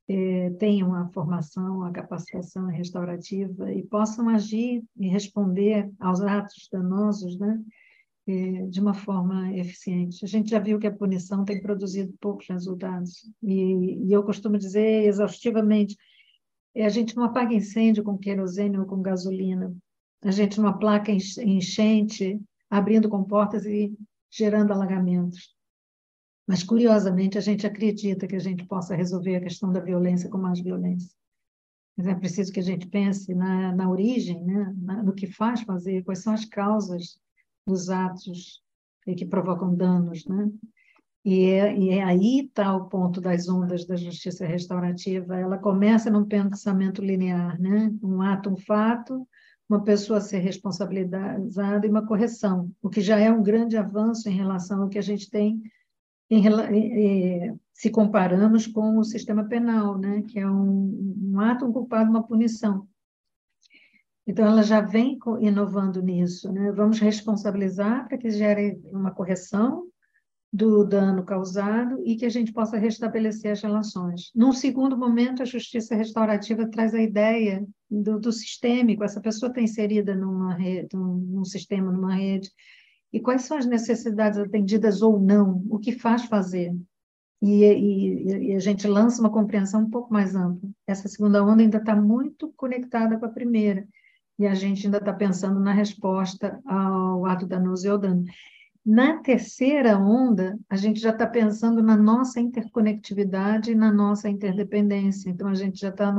[0.08, 7.38] eh, tenham a formação, a capacitação restaurativa e possam agir e responder aos atos danosos
[7.39, 7.62] né,
[8.27, 10.23] eh, de uma forma eficiente.
[10.23, 14.58] A gente já viu que a punição tem produzido poucos resultados, e, e eu costumo
[14.58, 15.97] dizer exaustivamente:
[16.75, 19.75] a gente não apaga incêndio com querosene ou com gasolina,
[20.25, 23.95] a gente não aplaca enchente abrindo comportas e
[24.29, 25.55] gerando alagamentos.
[26.47, 30.39] Mas, curiosamente, a gente acredita que a gente possa resolver a questão da violência com
[30.39, 31.11] mais violência.
[31.95, 34.73] Mas é preciso que a gente pense na, na origem, né?
[34.77, 37.19] Na, no que faz fazer, quais são as causas
[37.67, 38.63] dos atos
[39.03, 40.25] que provocam danos.
[40.25, 40.51] Né?
[41.23, 45.38] E, é, e é aí está o ponto das ondas da justiça restaurativa.
[45.38, 47.93] Ela começa num pensamento linear, né?
[48.01, 49.27] um ato, um fato,
[49.69, 54.36] uma pessoa ser responsabilizada e uma correção, o que já é um grande avanço em
[54.36, 55.62] relação ao que a gente tem
[56.30, 62.10] em, se comparamos com o sistema penal, né, que é um, um ato, um culpado,
[62.10, 62.88] uma punição.
[64.28, 66.51] Então, ela já vem inovando nisso.
[66.51, 66.71] Né?
[66.71, 69.88] Vamos responsabilizar para que gere uma correção
[70.51, 74.32] do dano causado e que a gente possa restabelecer as relações.
[74.34, 77.63] Num segundo momento, a justiça restaurativa traz a ideia
[78.01, 79.03] do, do sistêmico.
[79.03, 82.49] Essa pessoa está inserida numa rede, num, num sistema, numa rede,
[83.12, 86.75] e quais são as necessidades atendidas ou não, o que faz fazer.
[87.41, 90.69] E, e, e, a gente lança uma compreensão um pouco mais ampla.
[90.88, 93.88] Essa segunda onda ainda está muito conectada com a primeira,
[94.38, 98.25] e a gente ainda está pensando na resposta ao ato danoso e ao dano.
[98.86, 105.28] Na terceira onda, a gente já está pensando na nossa interconectividade e na nossa interdependência.
[105.30, 106.13] Então, a gente já está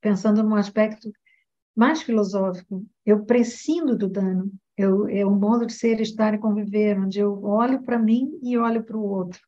[0.00, 1.10] pensando num aspecto
[1.74, 2.86] mais filosófico.
[3.04, 7.42] Eu prescindo do dano, eu, é um modo de ser, estar e conviver, onde eu
[7.42, 9.40] olho para mim e olho para o outro.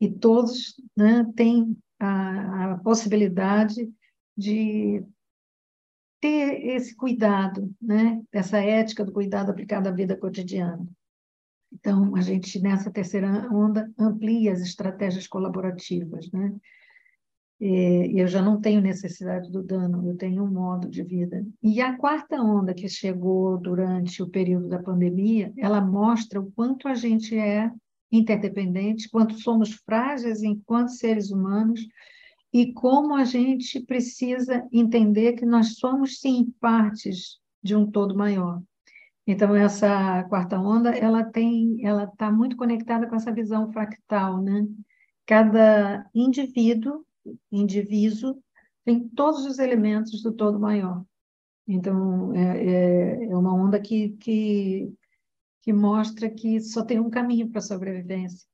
[0.00, 3.92] E todos né, têm a, a possibilidade
[4.34, 5.04] de
[6.22, 8.22] ter esse cuidado, né?
[8.32, 10.88] essa ética do cuidado aplicado à vida cotidiana.
[11.72, 16.30] Então, a gente, nessa terceira onda, amplia as estratégias colaborativas.
[16.30, 16.54] Né?
[17.64, 21.46] e eu já não tenho necessidade do dano, eu tenho um modo de vida.
[21.62, 26.88] E a quarta onda que chegou durante o período da pandemia, ela mostra o quanto
[26.88, 27.70] a gente é
[28.10, 31.86] interdependente, quanto somos frágeis enquanto seres humanos
[32.52, 38.60] e como a gente precisa entender que nós somos sim partes de um todo maior.
[39.26, 44.66] Então essa quarta onda, ela tem, ela está muito conectada com essa visão fractal, né?
[45.24, 47.04] Cada indivíduo
[47.50, 48.42] indiviso,
[48.84, 51.04] tem todos os elementos do todo maior.
[51.66, 54.92] Então, é, é, é uma onda que, que,
[55.62, 58.46] que mostra que só tem um caminho para a sobrevivência,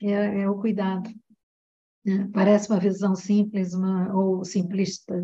[0.00, 1.10] é, é o cuidado.
[2.06, 5.14] É, parece uma visão simples uma, ou simplista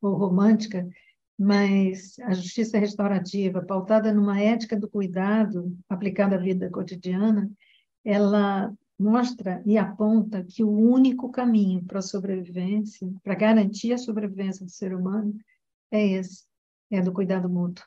[0.00, 0.88] ou romântica,
[1.38, 7.48] mas a justiça restaurativa, pautada numa ética do cuidado aplicada à vida cotidiana,
[8.04, 14.66] ela mostra e aponta que o único caminho para a sobrevivência, para garantir a sobrevivência
[14.66, 15.38] do ser humano,
[15.92, 16.44] é esse,
[16.90, 17.84] é do cuidado mútuo,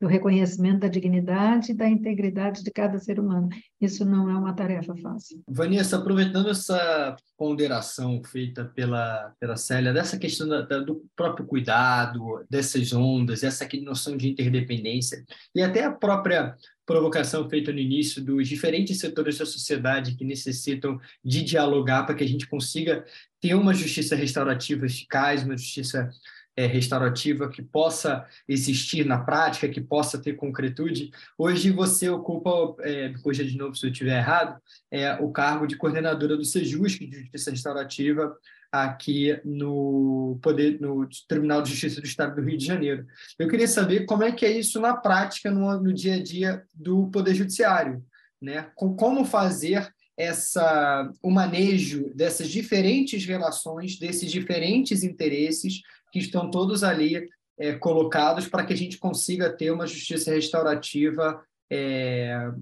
[0.00, 3.48] do reconhecimento da dignidade e da integridade de cada ser humano.
[3.80, 5.42] Isso não é uma tarefa fácil.
[5.48, 12.44] Vanessa, aproveitando essa ponderação feita pela, pela Célia, dessa questão da, da, do próprio cuidado,
[12.50, 16.54] dessas ondas, essa noção de interdependência, e até a própria
[16.86, 22.24] provocação feita no início dos diferentes setores da sociedade que necessitam de dialogar para que
[22.24, 23.04] a gente consiga
[23.40, 26.10] ter uma justiça restaurativa eficaz, uma justiça
[26.56, 31.10] é, restaurativa que possa existir na prática, que possa ter concretude.
[31.36, 36.36] Hoje você ocupa, é, de novo se eu estiver errado, é, o cargo de coordenadora
[36.36, 38.36] do SEJUSC, de Justiça Restaurativa,
[38.70, 43.06] aqui no poder no Tribunal de Justiça do Estado do Rio de Janeiro.
[43.38, 46.64] Eu queria saber como é que é isso na prática no, no dia a dia
[46.74, 48.04] do Poder Judiciário,
[48.40, 48.68] né?
[48.74, 55.82] Como fazer essa o manejo dessas diferentes relações, desses diferentes interesses
[56.14, 61.44] que estão todos ali é, colocados para que a gente consiga ter uma justiça restaurativa
[61.68, 62.52] é,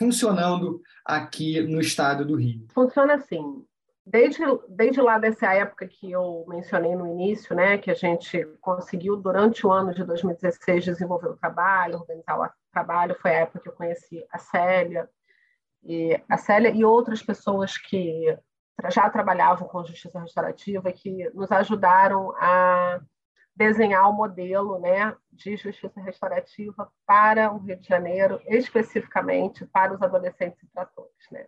[0.00, 2.66] funcionando aqui no estado do Rio?
[2.72, 3.62] Funciona assim.
[4.06, 9.18] Desde, desde lá dessa época que eu mencionei no início, né, que a gente conseguiu,
[9.18, 13.68] durante o ano de 2016, desenvolver o trabalho, organizar o trabalho, foi a época que
[13.68, 15.06] eu conheci a Célia,
[15.84, 18.34] e a Célia e outras pessoas que
[18.90, 23.00] já trabalhavam com justiça restaurativa, que nos ajudaram a
[23.54, 30.00] desenhar o modelo né, de justiça restaurativa para o Rio de Janeiro, especificamente para os
[30.00, 31.28] adolescentes infratores.
[31.32, 31.44] Né?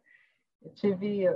[0.61, 1.27] Eu tive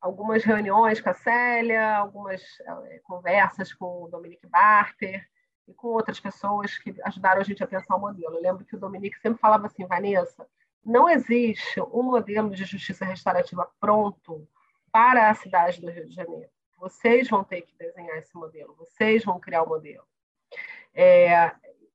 [0.00, 5.28] algumas reuniões com a Célia, algumas é, conversas com o Dominique Barter
[5.66, 8.36] e com outras pessoas que ajudaram a gente a pensar o modelo.
[8.36, 10.46] Eu lembro que o Dominique sempre falava assim, Vanessa,
[10.84, 14.48] não existe um modelo de justiça restaurativa pronto
[14.92, 16.48] para a cidade do Rio de Janeiro.
[16.78, 20.04] Vocês vão ter que desenhar esse modelo, vocês vão criar o modelo.
[20.94, 21.52] É,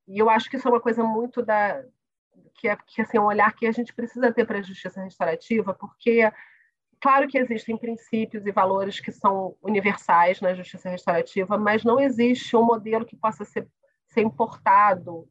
[0.08, 1.84] e eu acho que isso é uma coisa muito da
[2.56, 5.74] que é que assim um olhar que a gente precisa ter para a justiça restaurativa,
[5.74, 6.32] porque
[7.02, 12.56] claro que existem princípios e valores que são universais na justiça restaurativa, mas não existe
[12.56, 13.68] um modelo que possa ser,
[14.08, 15.28] ser importado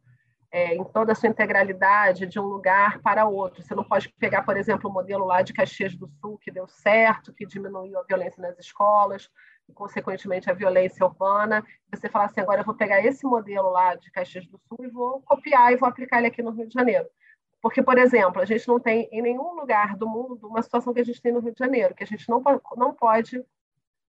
[0.55, 3.61] é, em toda a sua integralidade de um lugar para outro.
[3.61, 6.69] Você não pode pegar, por exemplo, o modelo lá de Caxias do Sul que deu
[6.69, 9.29] certo, que diminuiu a violência nas escolas,
[9.69, 11.67] e, consequentemente, a violência urbana.
[11.93, 14.89] Você falar assim, agora eu vou pegar esse modelo lá de Caxias do Sul e
[14.89, 17.09] vou copiar e vou aplicar ele aqui no Rio de Janeiro.
[17.61, 21.01] Porque, por exemplo, a gente não tem em nenhum lugar do mundo uma situação que
[21.01, 22.41] a gente tem no Rio de Janeiro, que a gente não,
[22.77, 23.45] não pode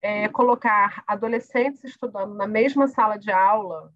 [0.01, 3.93] é, colocar adolescentes estudando na mesma sala de aula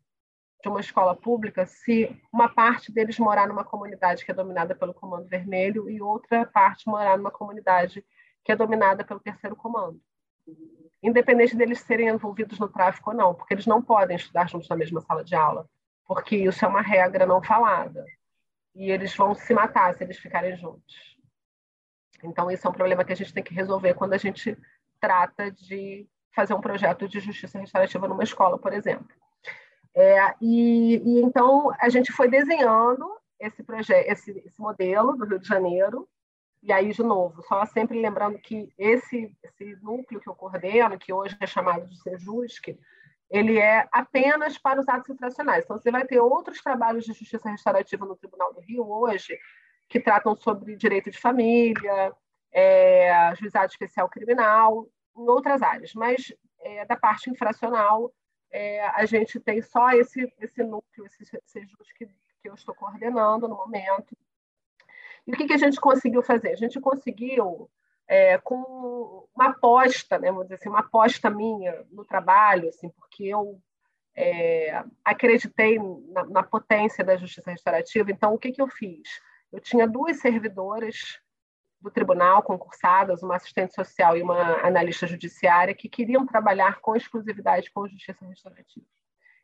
[0.66, 4.96] de uma escola pública se uma parte deles morar numa comunidade que é dominada pelo
[4.96, 8.04] Comando Vermelho e outra parte morar numa comunidade
[8.44, 10.02] que é dominada pelo Terceiro Comando
[11.04, 14.76] independente deles serem envolvidos no tráfico ou não, porque eles não podem estudar juntos na
[14.76, 15.70] mesma sala de aula,
[16.08, 18.04] porque isso é uma regra não falada.
[18.74, 21.16] E eles vão se matar se eles ficarem juntos.
[22.24, 24.58] Então, isso é um problema que a gente tem que resolver quando a gente
[25.00, 29.08] trata de fazer um projeto de justiça restaurativa numa escola, por exemplo.
[29.96, 35.40] É, e, e, então a gente foi desenhando esse projeto, esse, esse modelo do Rio
[35.40, 36.08] de Janeiro
[36.66, 41.14] e aí, de novo, só sempre lembrando que esse, esse núcleo que eu coordeno, que
[41.14, 42.76] hoje é chamado de SEJUSC,
[43.30, 45.64] ele é apenas para os atos infracionais.
[45.64, 49.38] Então, você vai ter outros trabalhos de justiça restaurativa no Tribunal do Rio hoje,
[49.88, 52.12] que tratam sobre direito de família,
[52.52, 55.94] é, juizado especial criminal, em outras áreas.
[55.94, 58.12] Mas, é, da parte infracional,
[58.56, 63.50] é, a gente tem só esse, esse núcleo, esse SEJUSC que, que eu estou coordenando
[63.50, 64.16] no momento,
[65.28, 66.52] e o que, que a gente conseguiu fazer?
[66.52, 67.70] A gente conseguiu,
[68.08, 73.26] é, com uma aposta, né, vamos dizer assim, uma aposta minha no trabalho, assim, porque
[73.26, 73.60] eu
[74.16, 78.10] é, acreditei na, na, potência da justiça restaurativa.
[78.10, 79.20] Então, o que, que eu fiz?
[79.52, 81.20] Eu tinha duas servidoras
[81.86, 87.72] do tribunal concursadas, uma assistente social e uma analista judiciária, que queriam trabalhar com exclusividade
[87.72, 88.88] com justiça restaurativa.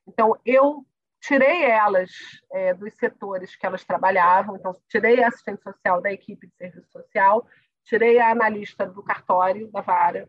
[0.08, 0.84] Então, eu
[1.20, 2.10] tirei elas
[2.52, 6.92] é, dos setores que elas trabalhavam, então tirei a assistente social da equipe de serviço
[6.92, 7.48] social,
[7.86, 10.28] tirei a analista do cartório da vara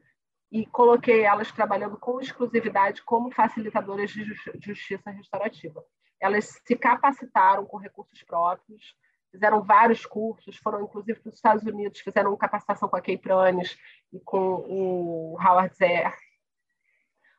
[0.51, 4.22] e coloquei elas trabalhando com exclusividade como facilitadoras de
[4.61, 5.83] justiça restaurativa.
[6.20, 8.94] Elas se capacitaram com recursos próprios,
[9.33, 13.77] fizeram vários cursos, foram inclusive para os Estados Unidos, fizeram capacitação com a Kay Pranes
[14.12, 16.14] e com o Howard Zer,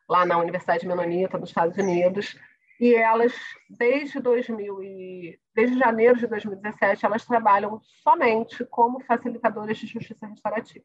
[0.10, 2.36] lá na Universidade Menonita, nos Estados Unidos,
[2.80, 3.34] e elas,
[3.70, 10.84] desde 2000 e, desde janeiro de 2017, elas trabalham somente como facilitadoras de justiça restaurativa.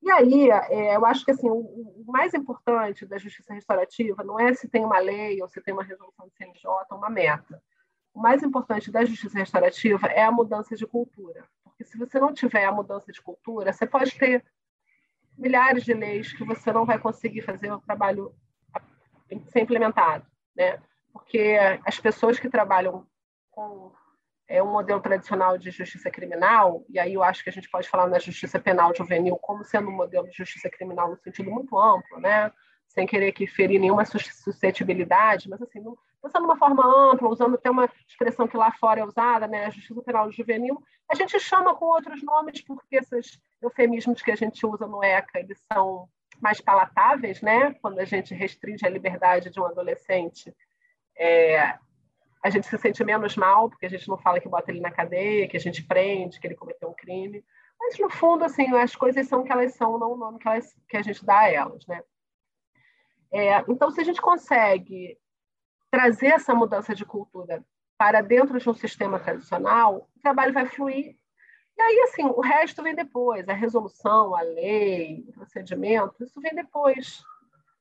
[0.00, 4.54] E aí, é, eu acho que assim, o, mais importante da justiça restaurativa não é
[4.54, 7.60] se tem uma lei ou se tem uma resolução do CNJ, uma meta.
[8.18, 11.44] O mais importante da justiça restaurativa é a mudança de cultura.
[11.62, 14.44] Porque se você não tiver a mudança de cultura, você pode ter
[15.38, 18.34] milhares de leis que você não vai conseguir fazer o trabalho
[19.52, 20.26] ser implementado.
[20.56, 20.82] Né?
[21.12, 23.06] porque as pessoas que trabalham
[23.52, 23.92] com
[24.48, 27.88] é, um modelo tradicional de justiça criminal, e aí eu acho que a gente pode
[27.88, 31.78] falar na justiça penal juvenil como sendo um modelo de justiça criminal no sentido muito
[31.78, 32.50] amplo, né?
[32.88, 35.80] sem querer que ferir nenhuma suscetibilidade, mas assim,
[36.22, 39.66] pensando de uma forma ampla, usando até uma expressão que lá fora é usada, né,
[39.66, 44.36] a justiça penal juvenil, a gente chama com outros nomes porque esses eufemismos que a
[44.36, 46.08] gente usa no ECA, eles são
[46.40, 47.74] mais palatáveis, né?
[47.82, 50.54] Quando a gente restringe a liberdade de um adolescente,
[51.16, 51.76] é,
[52.42, 54.90] a gente se sente menos mal, porque a gente não fala que bota ele na
[54.90, 57.44] cadeia, que a gente prende, que ele cometeu um crime.
[57.78, 60.48] Mas, no fundo, assim, as coisas são o que elas são, não o nome que,
[60.48, 62.02] elas, que a gente dá a elas, né?
[63.32, 65.18] É, então, se a gente consegue
[65.90, 67.64] trazer essa mudança de cultura
[67.96, 71.16] para dentro de um sistema tradicional, o trabalho vai fluir.
[71.76, 73.48] E aí, assim, o resto vem depois.
[73.48, 77.22] A resolução, a lei, o procedimento, isso vem depois.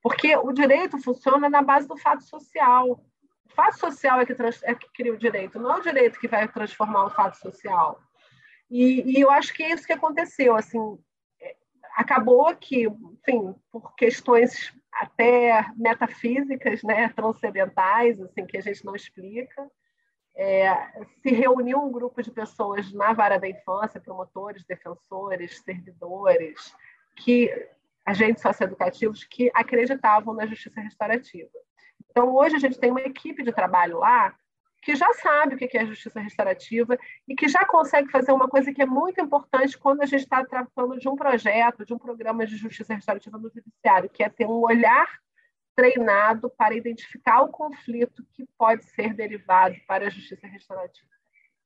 [0.02, 2.92] Porque o direito funciona na base do fato social.
[2.92, 6.28] O fato social é que, é que cria o direito, não é o direito que
[6.28, 8.00] vai transformar o fato social.
[8.70, 10.56] E, e eu acho que é isso que aconteceu.
[10.56, 10.98] Assim,
[11.98, 19.68] acabou que, enfim, por questões até metafísicas, né, transcendentais, assim, que a gente não explica,
[20.36, 20.72] é,
[21.24, 26.76] se reuniu um grupo de pessoas na vara da infância, promotores, defensores, servidores,
[27.16, 27.52] que
[28.06, 31.50] agentes socioeducativos que acreditavam na justiça restaurativa.
[32.12, 34.36] Então, hoje a gente tem uma equipe de trabalho lá
[34.82, 36.98] que já sabe o que é justiça restaurativa
[37.28, 40.46] e que já consegue fazer uma coisa que é muito importante quando a gente está
[40.46, 44.46] tratando de um projeto, de um programa de justiça restaurativa no judiciário, que é ter
[44.46, 45.08] um olhar
[45.76, 51.08] treinado para identificar o conflito que pode ser derivado para a justiça restaurativa.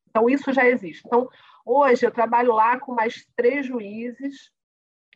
[0.09, 1.03] Então, isso já existe.
[1.05, 1.29] Então,
[1.65, 4.51] hoje eu trabalho lá com mais três juízes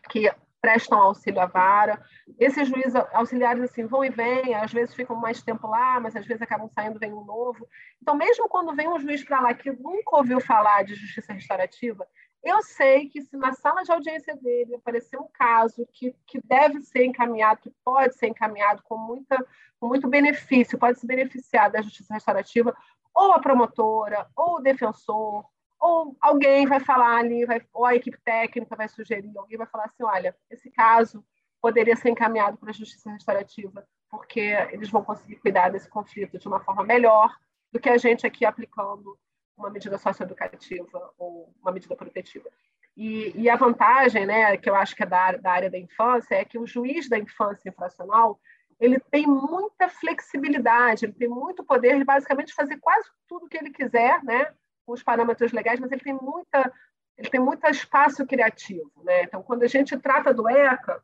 [0.09, 0.31] que
[0.65, 2.01] prestam auxílio à vara.
[2.39, 6.25] Esses juízes auxiliares assim vão e vêm, às vezes ficam mais tempo lá, mas às
[6.25, 7.67] vezes acabam saindo, vem um novo.
[8.01, 12.07] Então, mesmo quando vem um juiz para lá que nunca ouviu falar de justiça restaurativa,
[12.43, 16.81] eu sei que se na sala de audiência dele aparecer um caso que, que deve
[16.81, 19.37] ser encaminhado, que pode ser encaminhado com, muita,
[19.79, 22.75] com muito benefício, pode se beneficiar da justiça restaurativa,
[23.13, 25.45] ou a promotora, ou o defensor,
[25.85, 29.85] ou alguém vai falar ali, vai, ou a equipe técnica vai sugerir, alguém vai falar
[29.85, 31.23] assim, olha, esse caso
[31.61, 34.39] poderia ser encaminhado para a justiça restaurativa, porque
[34.71, 37.31] eles vão conseguir cuidar desse conflito de uma forma melhor
[37.71, 39.17] do que a gente aqui aplicando
[39.55, 42.49] uma medida socioeducativa ou uma medida protetiva.
[42.97, 46.35] E, e, a vantagem, né, que eu acho que é da, da área da infância,
[46.35, 48.39] é que o juiz da infância infracional
[48.79, 53.57] ele tem muita flexibilidade, ele tem muito poder de basicamente fazer quase tudo o que
[53.57, 54.51] ele quiser, né,
[54.85, 56.71] com os parâmetros legais, mas ele tem muita
[57.17, 59.23] ele tem muito espaço criativo, né?
[59.23, 61.01] Então, quando a gente trata do ECA,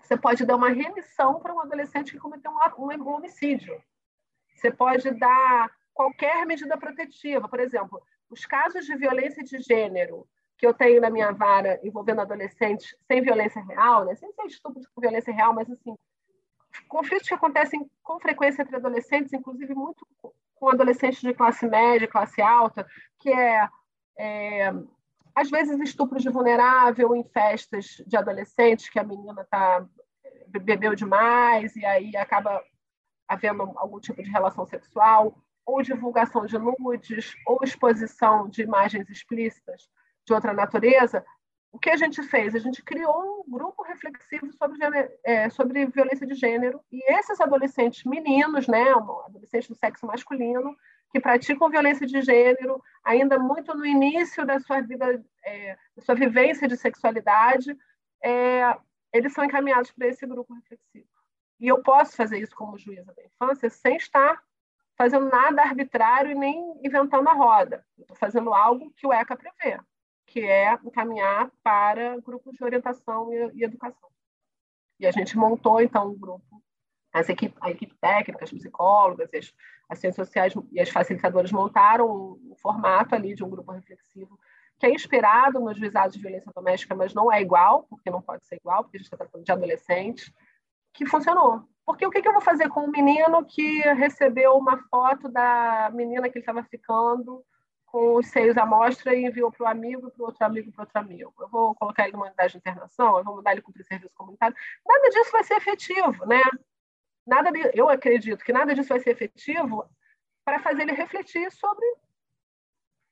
[0.00, 3.82] você pode dar uma remissão para um adolescente que cometeu um, homicídio.
[4.54, 7.48] Você pode dar qualquer medida protetiva.
[7.48, 12.20] Por exemplo, os casos de violência de gênero que eu tenho na minha vara envolvendo
[12.20, 14.14] adolescentes sem violência real, né?
[14.14, 15.96] sem ser estupro com violência real, mas assim,
[16.86, 20.06] conflitos que acontecem com frequência entre adolescentes, inclusive muito
[20.60, 22.86] com adolescentes de classe média, classe alta,
[23.18, 23.68] que é,
[24.18, 24.72] é
[25.34, 29.84] às vezes estupro de vulnerável em festas de adolescentes, que a menina tá
[30.46, 32.62] bebeu demais e aí acaba
[33.26, 35.34] havendo algum tipo de relação sexual,
[35.64, 39.88] ou divulgação de nudes, ou exposição de imagens explícitas
[40.26, 41.24] de outra natureza,
[41.72, 42.54] o que a gente fez?
[42.54, 44.78] A gente criou um grupo reflexivo sobre,
[45.24, 50.76] é, sobre violência de gênero, e esses adolescentes meninos, né, adolescentes do sexo masculino,
[51.12, 56.14] que praticam violência de gênero, ainda muito no início da sua vida, é, da sua
[56.14, 57.76] vivência de sexualidade,
[58.22, 58.76] é,
[59.12, 61.08] eles são encaminhados para esse grupo reflexivo.
[61.58, 64.42] E eu posso fazer isso como juíza da infância sem estar
[64.96, 67.84] fazendo nada arbitrário e nem inventando a roda.
[67.98, 69.80] Estou fazendo algo que o ECA prevê,
[70.30, 74.08] que é encaminhar para grupos de orientação e, e educação.
[74.98, 76.62] E a gente montou, então, um grupo,
[77.12, 79.52] as equipe, a equipe técnica, as psicólogas, as,
[79.88, 84.38] as ciências sociais e as facilitadoras montaram um, um formato ali de um grupo reflexivo
[84.78, 88.46] que é inspirado nos juizados de violência doméstica, mas não é igual, porque não pode
[88.46, 90.32] ser igual, porque a gente está tratando de adolescentes,
[90.94, 91.68] que funcionou.
[91.84, 95.90] Porque o que, que eu vou fazer com um menino que recebeu uma foto da
[95.92, 97.44] menina que ele estava ficando
[97.90, 100.82] com os seios à mostra e enviou para o amigo, para o outro amigo, para
[100.82, 101.34] outro amigo.
[101.40, 104.56] Eu vou colocar ele numa unidade de internação, eu vou mandar ele cumprir serviço comunitário.
[104.86, 106.40] Nada disso vai ser efetivo, né?
[107.26, 109.88] Nada de, eu acredito que nada disso vai ser efetivo
[110.44, 111.84] para fazer ele refletir sobre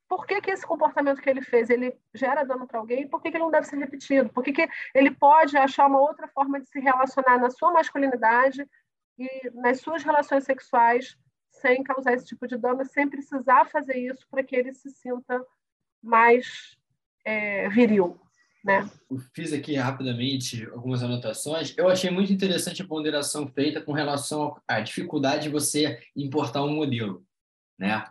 [0.08, 3.20] por que, que esse comportamento que ele fez ele gera dano para alguém e por
[3.20, 4.30] que, que ele não deve ser repetido?
[4.30, 8.66] Por que, que ele pode achar uma outra forma de se relacionar na sua masculinidade
[9.18, 11.18] e nas suas relações sexuais
[11.60, 15.44] sem causar esse tipo de dano, sem precisar fazer isso para que ele se sinta
[16.02, 16.76] mais
[17.24, 18.20] é, viril.
[18.64, 18.88] Né?
[19.32, 21.74] Fiz aqui rapidamente algumas anotações.
[21.76, 26.74] Eu achei muito interessante a ponderação feita com relação à dificuldade de você importar um
[26.74, 27.24] modelo.
[27.78, 28.04] Né?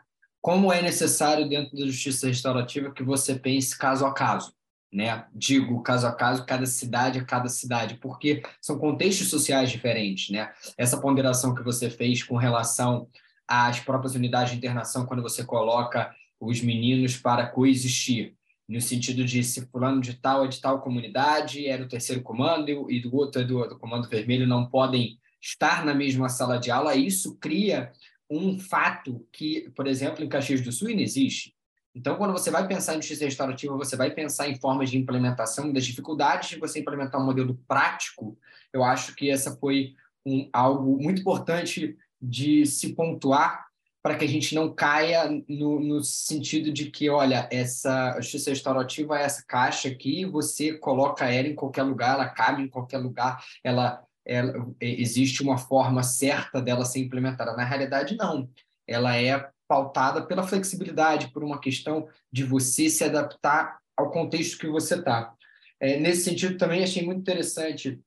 [0.48, 4.54] como é necessário dentro da justiça restaurativa que você pense caso a caso.
[4.90, 5.26] né?
[5.34, 10.50] Digo caso a caso, cada cidade a cada cidade, porque são contextos sociais diferentes, né?
[10.78, 13.10] Essa ponderação que você fez com relação
[13.48, 18.36] às próprias unidades de internação, quando você coloca os meninos para coexistir,
[18.68, 22.92] no sentido de se fulano de tal é de tal comunidade, era o terceiro comando
[22.92, 26.70] e do outro é do, do comando vermelho, não podem estar na mesma sala de
[26.70, 27.92] aula, isso cria
[28.30, 31.56] um fato que, por exemplo, em Caxias do Sul não existe.
[31.96, 35.72] Então, quando você vai pensar em justiça restaurativa, você vai pensar em formas de implementação,
[35.72, 38.38] das dificuldades de você implementar um modelo prático.
[38.72, 39.96] Eu acho que essa foi
[40.26, 43.68] um, algo muito importante de se pontuar
[44.02, 49.20] para que a gente não caia no, no, sentido de que, olha, essa justiça restaurativa
[49.20, 53.44] é essa caixa aqui, você coloca ela em qualquer lugar, ela cabe em qualquer lugar,
[53.64, 57.54] ela, ela existe uma forma certa dela ser implementada.
[57.54, 58.50] Na realidade, não.
[58.88, 64.68] Ela é pautada pela flexibilidade, por uma questão de você se adaptar ao contexto que
[64.68, 65.34] você está.
[65.80, 68.00] É, nesse sentido, também achei muito interessante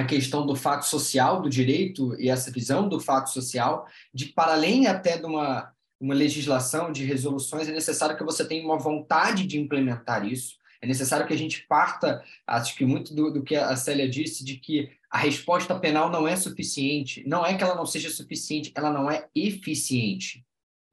[0.00, 4.52] a questão do fato social do direito e essa visão do fato social, de para
[4.52, 9.46] além até de uma, uma legislação de resoluções, é necessário que você tenha uma vontade
[9.46, 10.56] de implementar isso.
[10.82, 14.44] É necessário que a gente parta, acho que muito do, do que a Célia disse,
[14.44, 17.24] de que a resposta penal não é suficiente.
[17.26, 20.44] Não é que ela não seja suficiente, ela não é eficiente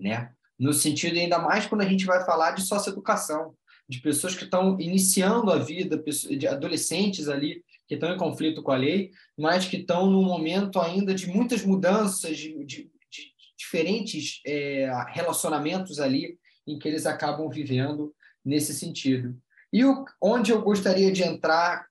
[0.03, 0.31] né?
[0.59, 3.55] No sentido ainda mais quando a gente vai falar de socioeducação,
[3.87, 6.01] de pessoas que estão iniciando a vida,
[6.37, 10.79] de adolescentes ali que estão em conflito com a lei, mas que estão num momento
[10.79, 17.49] ainda de muitas mudanças, de, de, de diferentes é, relacionamentos ali em que eles acabam
[17.49, 18.13] vivendo
[18.43, 19.37] nesse sentido.
[19.71, 21.87] E o, onde eu gostaria de entrar,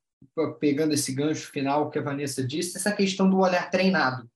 [0.60, 4.30] pegando esse gancho final que a Vanessa disse, essa questão do olhar treinado,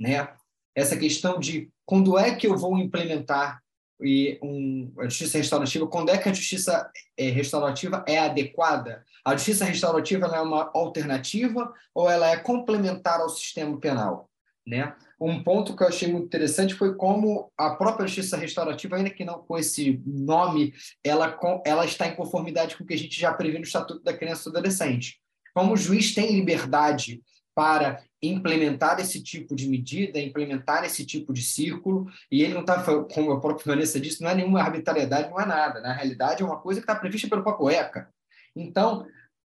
[0.00, 0.32] né?
[0.74, 3.62] Essa questão de quando é que eu vou implementar
[4.00, 9.04] e um, a justiça restaurativa, quando é que a justiça é, restaurativa é adequada?
[9.24, 14.30] A justiça restaurativa é uma alternativa ou ela é complementar ao sistema penal?
[14.66, 14.94] Né?
[15.20, 19.24] Um ponto que eu achei muito interessante foi como a própria justiça restaurativa, ainda que
[19.24, 23.32] não com esse nome, ela, ela está em conformidade com o que a gente já
[23.32, 25.20] previu no Estatuto da Criança e do Adolescente.
[25.54, 27.22] Como o juiz tem liberdade
[27.54, 32.82] para implementar esse tipo de medida, implementar esse tipo de círculo, e ele não está,
[32.82, 35.80] como a própria Vanessa disse, não é nenhuma arbitrariedade, não é nada.
[35.80, 38.08] Na realidade, é uma coisa que está prevista pelo próprio ECA.
[38.54, 39.06] Então,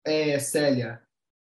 [0.05, 1.01] é, Célia,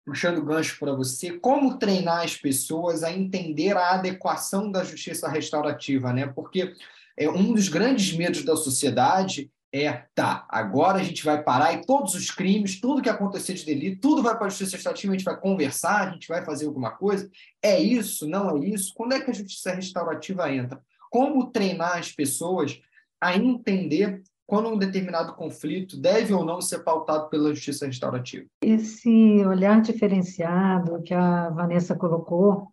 [0.05, 6.13] puxando gancho para você, como treinar as pessoas a entender a adequação da justiça restaurativa,
[6.13, 6.27] né?
[6.27, 6.75] Porque
[7.17, 9.51] é um dos grandes medos da sociedade
[9.83, 13.65] é, tá, agora a gente vai parar e todos os crimes, tudo que acontecer de
[13.65, 16.65] delito, tudo vai para a justiça restaurativa, a gente vai conversar, a gente vai fazer
[16.65, 17.29] alguma coisa.
[17.61, 18.25] É isso?
[18.25, 18.93] Não é isso?
[18.95, 20.81] Quando é que a justiça restaurativa entra?
[21.11, 22.79] Como treinar as pessoas
[23.19, 28.45] a entender quando um determinado conflito deve ou não ser pautado pela justiça restaurativa?
[28.61, 32.71] Esse olhar diferenciado que a Vanessa colocou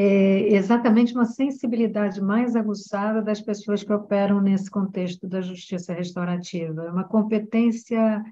[0.00, 6.84] é exatamente uma sensibilidade mais aguçada das pessoas que operam nesse contexto da justiça restaurativa.
[6.84, 8.22] É uma competência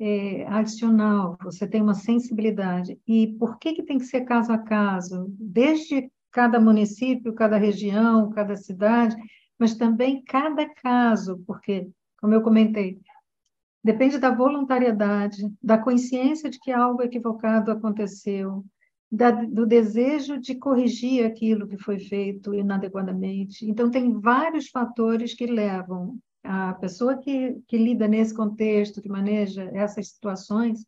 [0.00, 2.98] é, adicional, você tem uma sensibilidade.
[3.06, 5.26] E por que, que tem que ser caso a caso?
[5.38, 9.14] Desde cada município, cada região, cada cidade,
[9.56, 11.88] mas também cada caso, porque,
[12.20, 12.98] como eu comentei,
[13.84, 18.64] depende da voluntariedade, da consciência de que algo equivocado aconteceu,
[19.14, 23.64] da, do desejo de corrigir aquilo que foi feito inadequadamente.
[23.64, 29.70] Então, tem vários fatores que levam a pessoa que, que lida nesse contexto, que maneja
[29.72, 30.84] essas situações,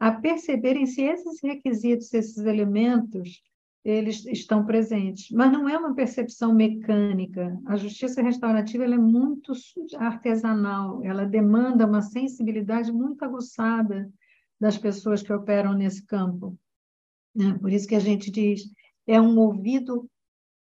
[0.00, 3.42] a perceberem se esses requisitos, esses elementos,
[3.84, 5.30] eles estão presentes.
[5.30, 7.60] Mas não é uma percepção mecânica.
[7.66, 9.52] A justiça restaurativa é muito
[9.98, 14.10] artesanal, ela demanda uma sensibilidade muito aguçada
[14.58, 16.58] das pessoas que operam nesse campo.
[17.36, 17.58] Né?
[17.60, 18.62] Por isso que a gente diz,
[19.06, 20.08] é um ouvido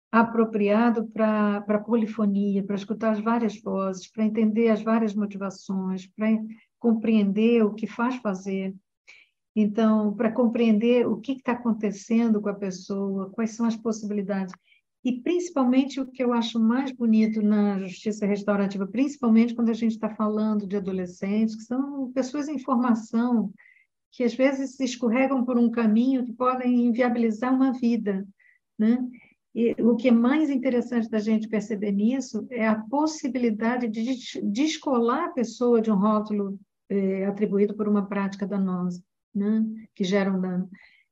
[0.09, 6.27] apropriado para a polifonia, para escutar as várias vozes, para entender as várias motivações, para
[6.79, 8.73] compreender o que faz fazer.
[9.53, 14.53] Então, para compreender o que está acontecendo com a pessoa, quais são as possibilidades.
[15.03, 19.93] E, principalmente, o que eu acho mais bonito na justiça restaurativa, principalmente quando a gente
[19.93, 23.51] está falando de adolescentes, que são pessoas em formação,
[24.11, 28.27] que às vezes se escorregam por um caminho que podem inviabilizar uma vida,
[28.77, 28.97] né?
[29.53, 35.25] E o que é mais interessante da gente perceber nisso é a possibilidade de descolar
[35.25, 36.57] a pessoa de um rótulo
[36.89, 39.03] é, atribuído por uma prática danosa,
[39.35, 39.63] né?
[39.93, 40.69] que gera um dano.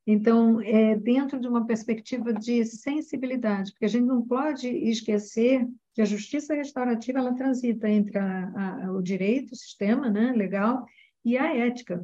[0.08, 6.02] Então, é dentro de uma perspectiva de sensibilidade, porque a gente não pode esquecer que
[6.02, 10.86] a justiça restaurativa ela transita entre a, a, o direito, o sistema né, legal,
[11.24, 12.04] e a ética.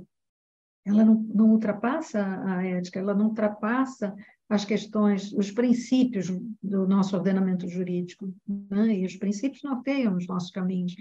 [0.86, 4.16] Ela não, não ultrapassa a ética, ela não ultrapassa
[4.48, 6.28] as questões, os princípios
[6.62, 9.00] do nosso ordenamento jurídico, né?
[9.00, 10.96] e os princípios norteiam os nossos caminhos.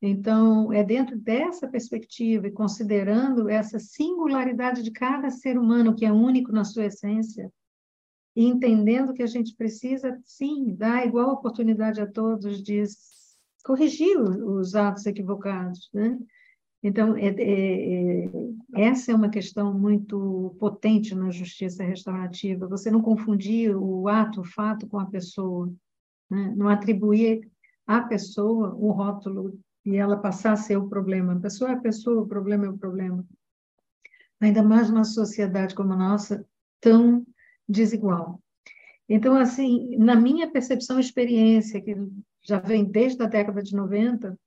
[0.00, 6.12] Então, é dentro dessa perspectiva e considerando essa singularidade de cada ser humano, que é
[6.12, 7.52] único na sua essência,
[8.34, 12.84] e entendendo que a gente precisa, sim, dar igual oportunidade a todos de
[13.64, 16.16] corrigir os atos equivocados, né?
[16.82, 18.30] Então, é, é, é,
[18.74, 22.68] essa é uma questão muito potente na justiça restaurativa.
[22.68, 25.72] Você não confundir o ato, o fato com a pessoa,
[26.30, 26.54] né?
[26.56, 27.50] não atribuir
[27.86, 31.32] à pessoa o rótulo e ela passar a ser o problema.
[31.32, 33.26] A pessoa é a pessoa, o problema é o problema.
[34.40, 36.46] Ainda mais numa sociedade como a nossa,
[36.80, 37.26] tão
[37.68, 38.40] desigual.
[39.08, 41.96] Então, assim, na minha percepção e experiência, que
[42.42, 44.38] já vem desde a década de 90,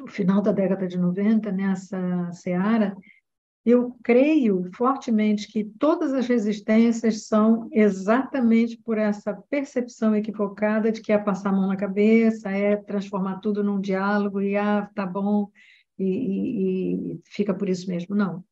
[0.00, 2.96] o final da década de 90, nessa seara,
[3.64, 11.12] eu creio fortemente que todas as resistências são exatamente por essa percepção equivocada de que
[11.12, 15.50] é passar a mão na cabeça, é transformar tudo num diálogo e, ah, tá bom,
[15.98, 18.14] e, e, e fica por isso mesmo.
[18.14, 18.44] Não.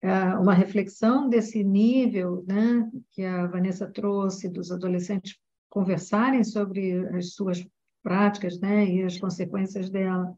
[0.00, 5.38] É uma reflexão desse nível né, que a Vanessa trouxe, dos adolescentes
[5.68, 7.64] conversarem sobre as suas
[8.02, 10.36] práticas né, e as consequências dela,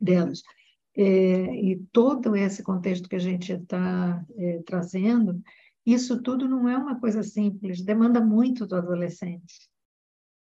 [0.00, 0.42] delas.
[0.96, 1.02] É,
[1.56, 5.42] e todo esse contexto que a gente está é, trazendo,
[5.84, 9.68] isso tudo não é uma coisa simples, demanda muito do adolescente.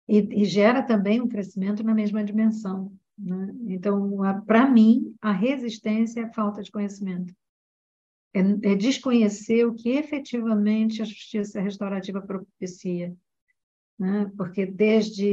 [0.09, 2.93] E, e gera também um crescimento na mesma dimensão.
[3.19, 3.55] Né?
[3.67, 4.17] Então,
[4.47, 7.35] para mim, a resistência é a falta de conhecimento.
[8.33, 8.41] É,
[8.73, 13.15] é desconhecer o que efetivamente a justiça restaurativa propicia
[13.99, 14.31] né?
[14.37, 15.27] porque desde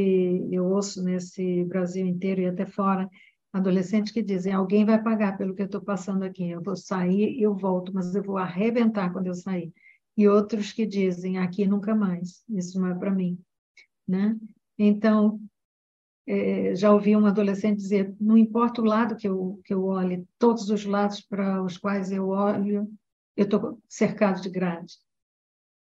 [0.51, 3.09] eu ouço nesse Brasil inteiro e até fora
[3.53, 7.41] adolescentes que dizem alguém vai pagar pelo que eu estou passando aqui, eu vou sair
[7.41, 9.72] eu volto, mas eu vou arrebentar quando eu sair.
[10.18, 13.39] E outros que dizem aqui nunca mais, isso não é para mim,
[14.07, 14.38] né?
[14.78, 15.39] Então
[16.28, 20.26] é, já ouvi um adolescente dizer não importa o lado que eu que eu olhe,
[20.39, 22.89] todos os lados para os quais eu olho,
[23.38, 24.93] eu estou cercado de grade.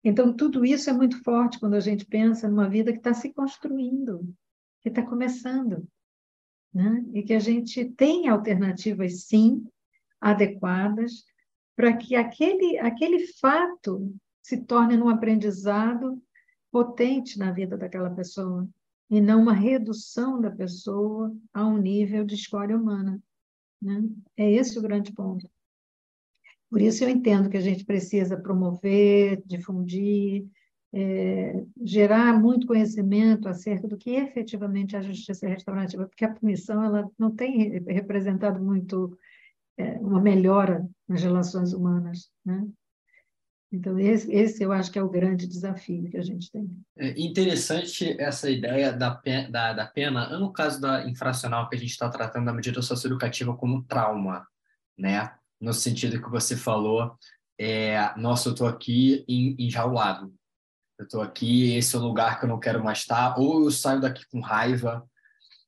[0.08, 3.32] Então, tudo isso é muito forte quando a gente pensa numa vida que está se
[3.32, 4.32] construindo,
[4.80, 5.84] que está começando.
[6.72, 7.04] Né?
[7.12, 9.66] E que a gente tem alternativas, sim,
[10.20, 11.24] adequadas,
[11.74, 16.22] para que aquele, aquele fato se torne um aprendizado
[16.70, 18.68] potente na vida daquela pessoa,
[19.10, 23.20] e não uma redução da pessoa a um nível de escolha humana.
[23.82, 24.04] Né?
[24.36, 25.50] É esse o grande ponto.
[26.76, 30.44] Por isso eu entendo que a gente precisa promover, difundir,
[30.92, 36.84] é, gerar muito conhecimento acerca do que efetivamente é a justiça restaurativa, porque a punição
[36.84, 39.18] ela não tem representado muito
[39.78, 42.68] é, uma melhora nas relações humanas, né?
[43.72, 46.68] Então, esse, esse, eu acho que é o grande desafio que a gente tem.
[46.94, 51.78] É interessante essa ideia da pena, da, da pena no caso da infracional que a
[51.78, 54.46] gente está tratando da medida socioeducativa como trauma,
[54.94, 55.32] né?
[55.60, 57.16] No sentido que você falou,
[57.58, 60.32] é, nossa, eu estou aqui enjaulado,
[60.98, 63.70] eu estou aqui, esse é o lugar que eu não quero mais estar, ou eu
[63.70, 65.06] saio daqui com raiva,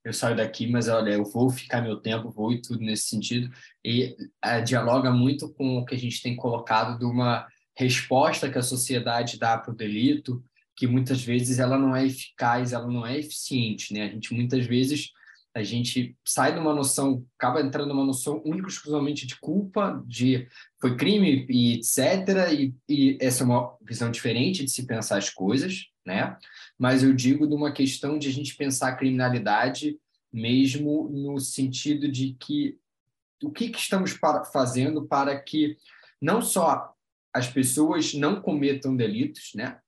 [0.05, 3.51] eu saio daqui, mas olha, eu vou ficar meu tempo, vou e tudo nesse sentido,
[3.85, 8.59] e é, dialoga muito com o que a gente tem colocado de uma resposta que
[8.59, 10.43] a sociedade dá para o delito,
[10.75, 14.05] que muitas vezes ela não é eficaz, ela não é eficiente, né?
[14.05, 15.11] A gente muitas vezes
[15.55, 20.47] a gente sai de uma noção, acaba entrando numa noção única exclusivamente de culpa, de
[20.81, 22.53] foi crime e etc.
[22.53, 26.37] E, e, essa é uma visão diferente de se pensar as coisas, né?
[26.79, 29.99] Mas eu digo de uma questão de a gente pensar a criminalidade
[30.33, 32.79] mesmo no sentido de que
[33.43, 35.77] o que, que estamos para, fazendo para que
[36.21, 36.93] não só
[37.33, 39.79] as pessoas não cometam delitos, né?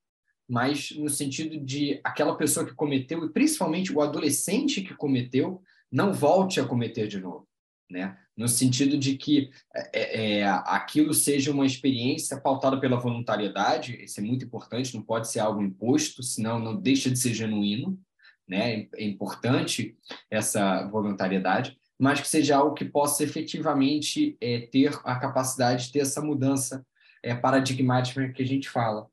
[0.49, 5.61] Mas no sentido de aquela pessoa que cometeu, e principalmente o adolescente que cometeu,
[5.91, 7.47] não volte a cometer de novo.
[7.89, 8.17] Né?
[8.37, 9.49] No sentido de que
[9.93, 15.29] é, é, aquilo seja uma experiência pautada pela voluntariedade, isso é muito importante, não pode
[15.29, 17.99] ser algo imposto, senão não deixa de ser genuíno,
[18.47, 18.87] né?
[18.95, 19.95] É importante
[20.29, 25.99] essa voluntariedade, mas que seja algo que possa efetivamente é, ter a capacidade de ter
[25.99, 26.85] essa mudança
[27.23, 29.07] é, paradigmática que a gente fala,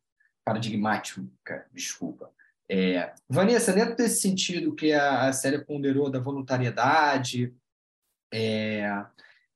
[0.48, 2.30] paradigmática, desculpa.
[2.70, 7.54] É, Vanessa, dentro desse sentido que a, a série ponderou da voluntariedade
[8.32, 9.04] é,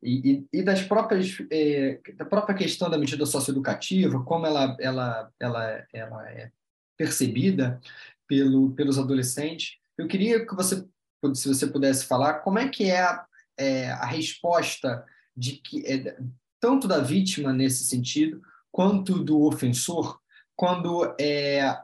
[0.03, 5.87] e, e, das próprias é, da própria questão da medida socioeducativa, como ela ela ela
[5.93, 6.51] ela é
[6.97, 7.81] percebida
[8.27, 10.87] pelo, pelos adolescentes, eu queria que você
[11.35, 13.27] se você pudesse falar como é que é a,
[13.57, 16.19] é, a resposta de que é,
[16.61, 20.22] tanto da vítima nesse sentido quanto do ofensor
[20.57, 21.77] quando é,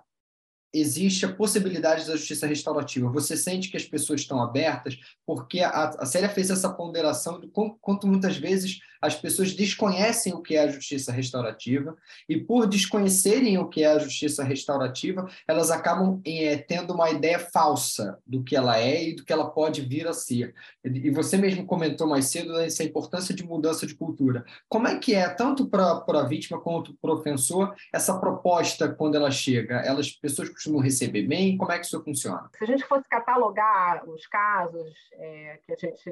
[0.72, 3.10] existe a possibilidade da justiça restaurativa.
[3.10, 7.48] Você sente que as pessoas estão abertas, porque a, a série fez essa ponderação de
[7.48, 11.96] quanto muitas vezes as pessoas desconhecem o que é a justiça restaurativa,
[12.28, 17.38] e por desconhecerem o que é a justiça restaurativa, elas acabam é, tendo uma ideia
[17.38, 20.54] falsa do que ela é e do que ela pode vir a ser.
[20.84, 24.44] E você mesmo comentou mais cedo essa importância de mudança de cultura.
[24.68, 29.16] Como é que é, tanto para a vítima quanto para o ofensor, essa proposta quando
[29.16, 29.76] ela chega?
[29.80, 31.56] Elas pessoas costumam receber bem?
[31.56, 32.48] Como é que isso funciona?
[32.56, 36.10] Se a gente fosse catalogar os casos é, que a gente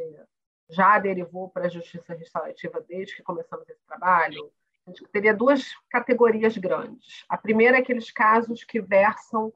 [0.68, 4.50] já derivou para a justiça restaurativa desde que começamos esse trabalho,
[4.86, 7.24] a gente teria duas categorias grandes.
[7.28, 9.52] A primeira é aqueles casos que versam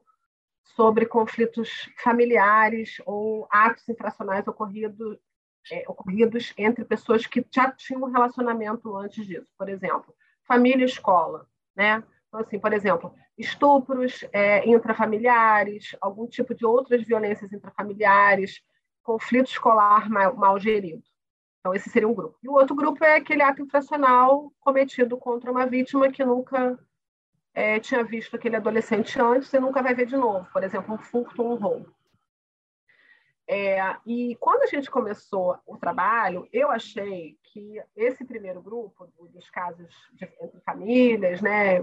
[0.75, 5.17] sobre conflitos familiares ou atos infracionais ocorridos,
[5.71, 9.47] é, ocorridos entre pessoas que já tinham um relacionamento antes disso.
[9.57, 11.47] Por exemplo, família e escola.
[11.75, 12.03] Né?
[12.27, 18.61] Então, assim, por exemplo, estupros é, intrafamiliares, algum tipo de outras violências intrafamiliares,
[19.11, 21.03] conflito escolar mal, gerido.
[21.59, 22.37] Então, esse seria um grupo.
[22.41, 26.79] E o outro grupo é aquele ato infracional cometido contra uma vítima que nunca
[27.53, 30.47] é, tinha visto aquele adolescente antes e nunca vai ver de novo.
[30.51, 31.93] Por exemplo, um furto ou um roubo.
[33.47, 39.49] É, e quando a gente começou o trabalho, eu achei que esse primeiro grupo, dos
[39.49, 41.81] casos de, entre famílias, né,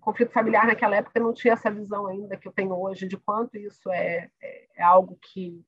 [0.00, 3.56] conflito familiar naquela época não tinha essa visão ainda que eu tenho hoje de quanto
[3.56, 5.64] isso é, é, é algo que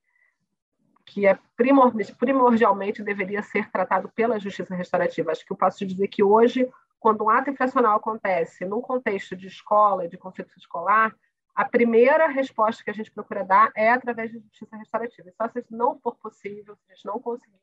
[1.09, 5.33] que é primordialmente deveria ser tratado pela justiça restaurativa.
[5.33, 9.47] Acho que eu posso dizer que hoje, quando um ato infracional acontece num contexto de
[9.47, 11.17] escola, de conflito escolar,
[11.55, 15.33] a primeira resposta que a gente procura dar é através da justiça restaurativa.
[15.33, 17.57] Só se não for possível, se a gente não conseguir,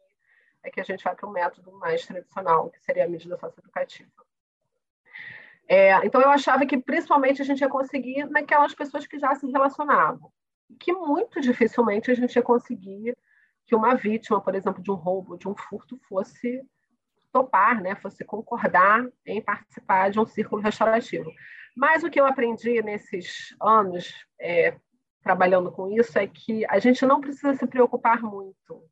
[0.63, 4.09] é que a gente vai para um método mais tradicional, que seria a medida socioeducativa.
[5.67, 9.49] É, então, eu achava que, principalmente, a gente ia conseguir naquelas pessoas que já se
[9.49, 10.31] relacionavam,
[10.79, 13.15] que muito dificilmente a gente ia conseguir
[13.66, 16.61] que uma vítima, por exemplo, de um roubo, de um furto, fosse
[17.32, 21.32] topar, né, fosse concordar em participar de um círculo restaurativo.
[21.76, 24.78] Mas o que eu aprendi nesses anos é,
[25.22, 28.89] trabalhando com isso é que a gente não precisa se preocupar muito.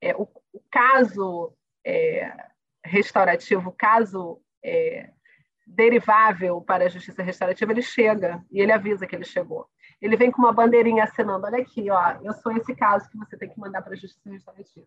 [0.00, 1.52] É, o, o caso
[1.84, 2.32] é,
[2.84, 5.10] restaurativo, o caso é,
[5.66, 9.68] derivável para a justiça restaurativa, ele chega e ele avisa que ele chegou
[10.00, 13.36] ele vem com uma bandeirinha acenando, olha aqui, ó, eu sou esse caso que você
[13.36, 14.86] tem que mandar para a justiça restaurativa.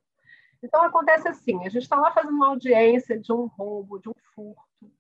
[0.62, 4.14] Então acontece assim, a gente está lá fazendo uma audiência de um roubo, de um
[4.36, 4.92] furto,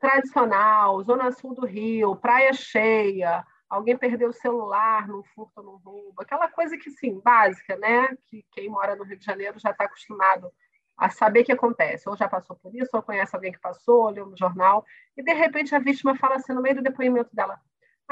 [0.00, 5.76] tradicional, zona sul do Rio, praia cheia, alguém perdeu o celular num furto ou num
[5.76, 8.08] roubo, aquela coisa que sim, básica, né?
[8.26, 10.52] Que quem mora no Rio de Janeiro já está acostumado
[10.96, 14.26] a saber que acontece, ou já passou por isso, ou conhece alguém que passou, leu
[14.26, 14.84] no jornal,
[15.16, 17.60] e de repente a vítima fala assim no meio do depoimento dela: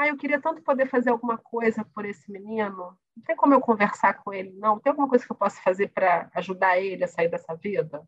[0.01, 2.97] ah, eu queria tanto poder fazer alguma coisa por esse menino.
[3.15, 4.79] Não tem como eu conversar com ele, não?
[4.79, 8.01] Tem alguma coisa que eu possa fazer para ajudar ele a sair dessa vida?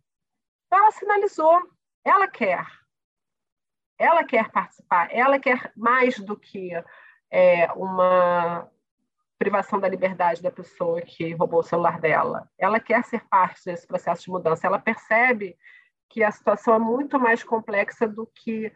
[0.66, 1.62] Então, ela sinalizou.
[2.04, 2.66] Ela quer.
[4.00, 5.08] Ela quer participar.
[5.12, 6.72] Ela quer mais do que
[7.30, 8.68] é, uma
[9.38, 12.50] privação da liberdade da pessoa que roubou o celular dela.
[12.58, 14.66] Ela quer ser parte desse processo de mudança.
[14.66, 15.56] Ela percebe
[16.10, 18.74] que a situação é muito mais complexa do que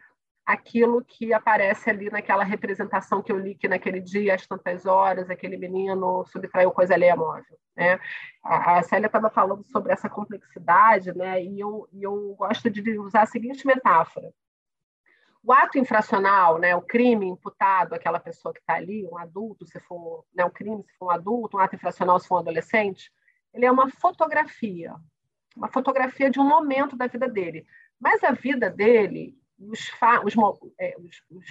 [0.48, 5.28] aquilo que aparece ali naquela representação que eu li que naquele dia, às tantas horas,
[5.28, 7.58] aquele menino subtraiu coisa alheia móvel.
[7.76, 8.00] Né?
[8.42, 11.44] A, a Célia estava falando sobre essa complexidade, né?
[11.44, 14.32] e, eu, eu gosto de usar a seguinte metáfora.
[15.44, 19.78] O ato infracional, né, o crime imputado àquela pessoa que está ali, um adulto, se
[19.80, 23.12] for né, um crime, se for um adulto, um ato infracional, se for um adolescente,
[23.52, 24.94] ele é uma fotografia,
[25.54, 27.66] uma fotografia de um momento da vida dele.
[28.00, 29.90] Mas a vida dele os,
[30.24, 30.34] os,
[30.78, 31.46] é, os, os,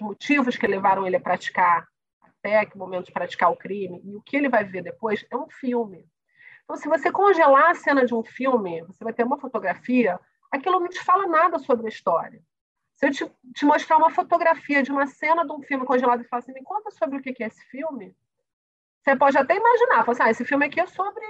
[0.00, 1.86] motivos que levaram ele a praticar
[2.20, 5.36] até que momento de praticar o crime e o que ele vai ver depois é
[5.36, 6.06] um filme.
[6.64, 10.18] Então, se você congelar a cena de um filme, você vai ter uma fotografia,
[10.50, 12.42] aquilo não te fala nada sobre a história.
[12.94, 16.28] Se eu te, te mostrar uma fotografia de uma cena de um filme congelado e
[16.28, 18.16] falar assim, me conta sobre o que é esse filme,
[19.02, 21.24] você pode até imaginar, falar assim, ah, esse filme aqui é sobre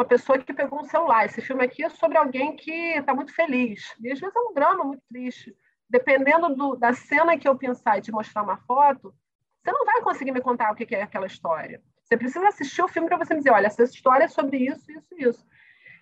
[0.00, 1.26] uma pessoa que pegou um celular.
[1.26, 3.94] Esse filme aqui é sobre alguém que está muito feliz.
[4.00, 5.54] E às vezes é um drama muito triste.
[5.90, 9.14] Dependendo do, da cena que eu pensar e te mostrar uma foto,
[9.62, 11.82] você não vai conseguir me contar o que é aquela história.
[12.02, 14.90] Você precisa assistir o filme para você me dizer, olha, essa história é sobre isso,
[14.90, 15.46] isso isso.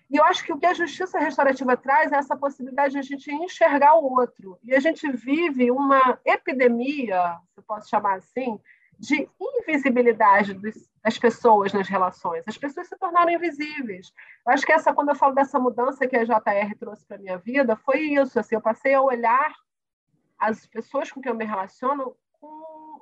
[0.09, 3.01] E eu acho que o que a justiça restaurativa traz é essa possibilidade de a
[3.01, 4.57] gente enxergar o outro.
[4.63, 8.59] E a gente vive uma epidemia, se eu posso chamar assim,
[8.99, 10.53] de invisibilidade
[11.01, 12.43] das pessoas nas relações.
[12.45, 14.11] As pessoas se tornaram invisíveis.
[14.45, 17.37] Eu acho que essa, quando eu falo dessa mudança que a JR trouxe para minha
[17.37, 18.37] vida, foi isso.
[18.37, 19.53] Assim, eu passei a olhar
[20.37, 23.01] as pessoas com quem eu me relaciono com,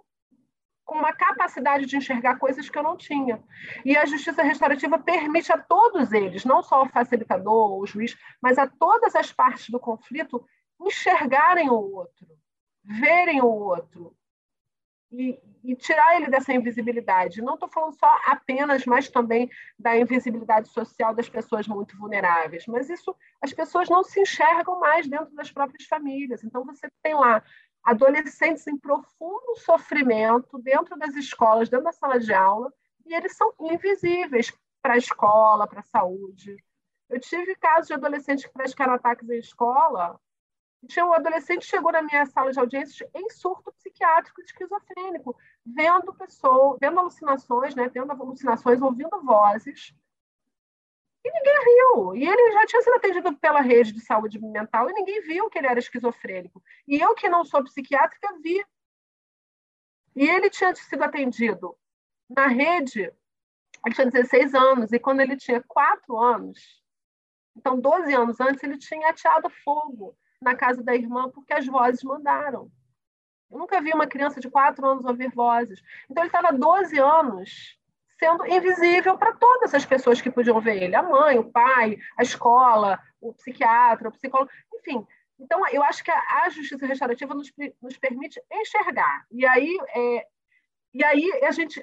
[0.85, 3.43] com uma capacidade de enxergar coisas que eu não tinha.
[3.83, 8.59] E a justiça restaurativa permite a todos eles, não só o facilitador, o juiz, mas
[8.59, 10.45] a todas as partes do conflito
[10.79, 12.27] enxergarem o outro,
[12.83, 14.15] verem o outro,
[15.11, 17.41] e, e, tirar ele dessa invisibilidade.
[17.41, 19.49] Não estou falando só apenas, mas também
[19.79, 22.65] da invisibilidade social das pessoas muito vulneráveis.
[22.67, 26.43] Mas isso, as pessoas não se enxergam mais dentro das próprias famílias.
[26.43, 27.41] Então, você tem lá
[27.83, 32.71] adolescentes em profundo sofrimento dentro das escolas, dentro da sala de aula,
[33.05, 34.51] e eles são invisíveis
[34.81, 36.57] para a escola, para a saúde.
[37.09, 40.19] Eu tive casos de adolescentes que praticaram ataques em escola
[40.85, 46.77] tinha um adolescente chegou na minha sala de audiências em surto psiquiátrico esquizofrênico, vendo pessoas,
[46.79, 49.93] vendo alucinações, né, tendo alucinações, ouvindo vozes.
[51.25, 52.15] E ninguém viu.
[52.15, 55.57] E ele já tinha sido atendido pela rede de saúde mental e ninguém viu que
[55.57, 56.63] ele era esquizofrênico.
[56.87, 58.63] E eu, que não sou psiquiátrica, vi.
[60.15, 61.77] E ele tinha sido atendido
[62.29, 63.11] na rede,
[63.85, 66.83] ele tinha 16 anos, e quando ele tinha 4 anos,
[67.55, 72.03] então 12 anos antes, ele tinha ateado fogo na casa da irmã porque as vozes
[72.03, 72.69] mandaram.
[73.49, 75.81] Eu nunca vi uma criança de quatro anos ouvir vozes.
[76.09, 77.77] Então, ele estava 12 anos
[78.19, 82.23] sendo invisível para todas as pessoas que podiam ver ele: a mãe, o pai, a
[82.23, 85.05] escola, o psiquiatra, o psicólogo, enfim.
[85.39, 89.25] Então, eu acho que a, justiça restaurativa nos, nos, permite enxergar.
[89.31, 90.27] E aí, é,
[90.93, 91.79] e aí a gente,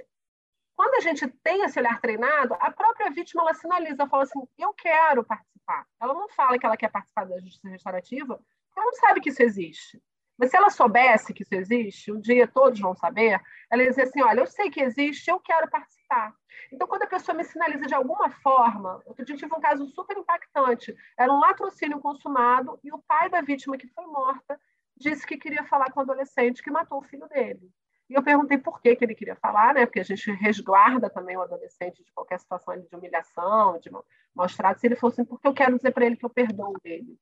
[0.75, 4.73] quando a gente tem esse olhar treinado, a própria vítima ela sinaliza, fala assim: eu
[4.75, 5.87] quero participar participar.
[6.01, 8.41] Ela não fala que ela quer participar da justiça restaurativa,
[8.77, 10.03] ela não sabe que isso existe.
[10.37, 13.41] Mas se ela soubesse que isso existe, um dia todos vão saber,
[13.71, 16.35] ela ia dizer assim: olha, eu sei que existe, eu quero participar.
[16.73, 20.17] Então, quando a pessoa me sinaliza de alguma forma, outro dia tive um caso super
[20.17, 24.61] impactante: era um latrocínio consumado e o pai da vítima que foi morta
[24.97, 27.71] disse que queria falar com o adolescente que matou o filho dele.
[28.15, 29.87] E eu perguntei por que, que ele queria falar, né?
[29.87, 33.91] Porque a gente resguarda também o adolescente de qualquer situação de humilhação, de
[34.33, 34.85] maus tratos.
[34.85, 37.19] E ele falou assim: porque eu quero dizer para ele que eu perdoo ele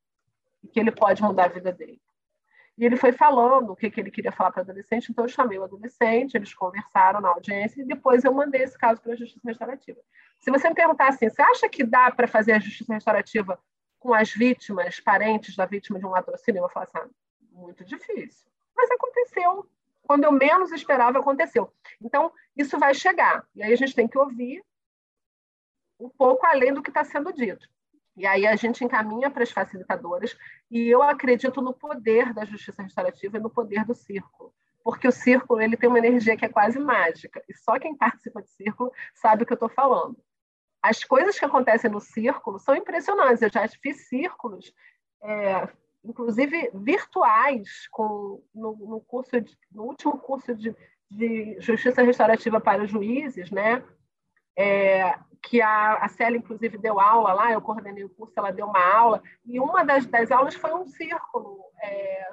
[0.63, 1.99] e que ele pode mudar a vida dele.
[2.77, 5.31] E ele foi falando o que, que ele queria falar para o adolescente, então eu
[5.31, 9.17] chamei o adolescente, eles conversaram na audiência e depois eu mandei esse caso para a
[9.17, 9.99] Justiça Restaurativa.
[10.41, 13.59] Se você me perguntar assim, você acha que dá para fazer a Justiça Restaurativa
[13.99, 16.59] com as vítimas, parentes da vítima de um latrocínio?
[16.59, 17.09] Eu vou falar assim, ah,
[17.53, 18.47] muito difícil.
[18.77, 19.67] Mas aconteceu,
[20.13, 21.73] quando eu menos esperava, aconteceu.
[21.99, 23.47] Então, isso vai chegar.
[23.55, 24.63] E aí a gente tem que ouvir
[25.99, 27.67] um pouco além do que está sendo dito.
[28.15, 30.37] E aí a gente encaminha para as facilitadoras,
[30.71, 34.53] e eu acredito no poder da justiça restaurativa e no poder do círculo.
[34.85, 38.43] Porque o círculo ele tem uma energia que é quase mágica, e só quem participa
[38.43, 40.23] do círculo sabe o que eu estou falando.
[40.83, 43.41] As coisas que acontecem no círculo são impressionantes.
[43.41, 44.75] Eu já fiz círculos
[45.23, 45.69] é,
[46.05, 50.75] inclusive virtuais, com, no, no curso de, no último curso de,
[51.11, 53.85] de Justiça Restaurativa para Juízes, né?
[54.57, 58.67] É, que a, a Célia, inclusive, deu aula lá, eu coordenei o curso, ela deu
[58.67, 62.33] uma aula, e uma das, das aulas foi um círculo, é,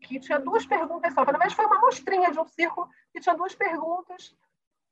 [0.00, 1.24] que tinha duas perguntas só.
[1.24, 4.34] Na verdade, foi uma mostrinha de um círculo que tinha duas perguntas,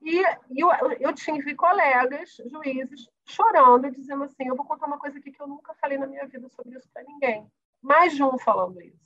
[0.02, 4.98] e, e eu, eu tive colegas, juízes, chorando e dizendo assim: eu vou contar uma
[4.98, 7.50] coisa aqui que eu nunca falei na minha vida sobre isso para ninguém
[7.86, 8.96] mais de um falando isso.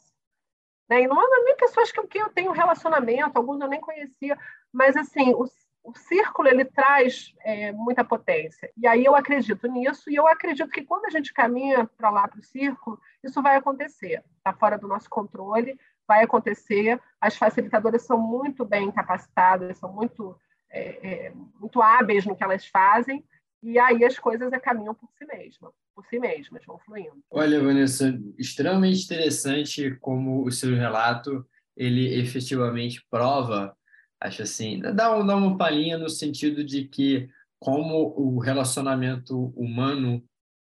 [0.88, 1.02] Né?
[1.02, 4.36] E não é nem pessoas com quem eu tenho relacionamento, alguns eu nem conhecia,
[4.72, 5.44] mas assim, o,
[5.84, 8.72] o círculo ele traz é, muita potência.
[8.76, 12.26] E aí eu acredito nisso, e eu acredito que quando a gente caminha para lá,
[12.26, 14.24] para o círculo, isso vai acontecer.
[14.38, 15.78] Está fora do nosso controle,
[16.08, 17.00] vai acontecer.
[17.20, 20.36] As facilitadoras são muito bem capacitadas, são muito,
[20.70, 23.24] é, é, muito hábeis no que elas fazem,
[23.62, 27.22] e aí as coisas caminham por si mesmas por si mesmas, vão fluindo.
[27.30, 31.46] Olha, Vanessa, extremamente interessante como o seu relato
[31.76, 33.76] ele efetivamente prova,
[34.20, 40.24] acho assim, dá, dá uma palhinha no sentido de que como o relacionamento humano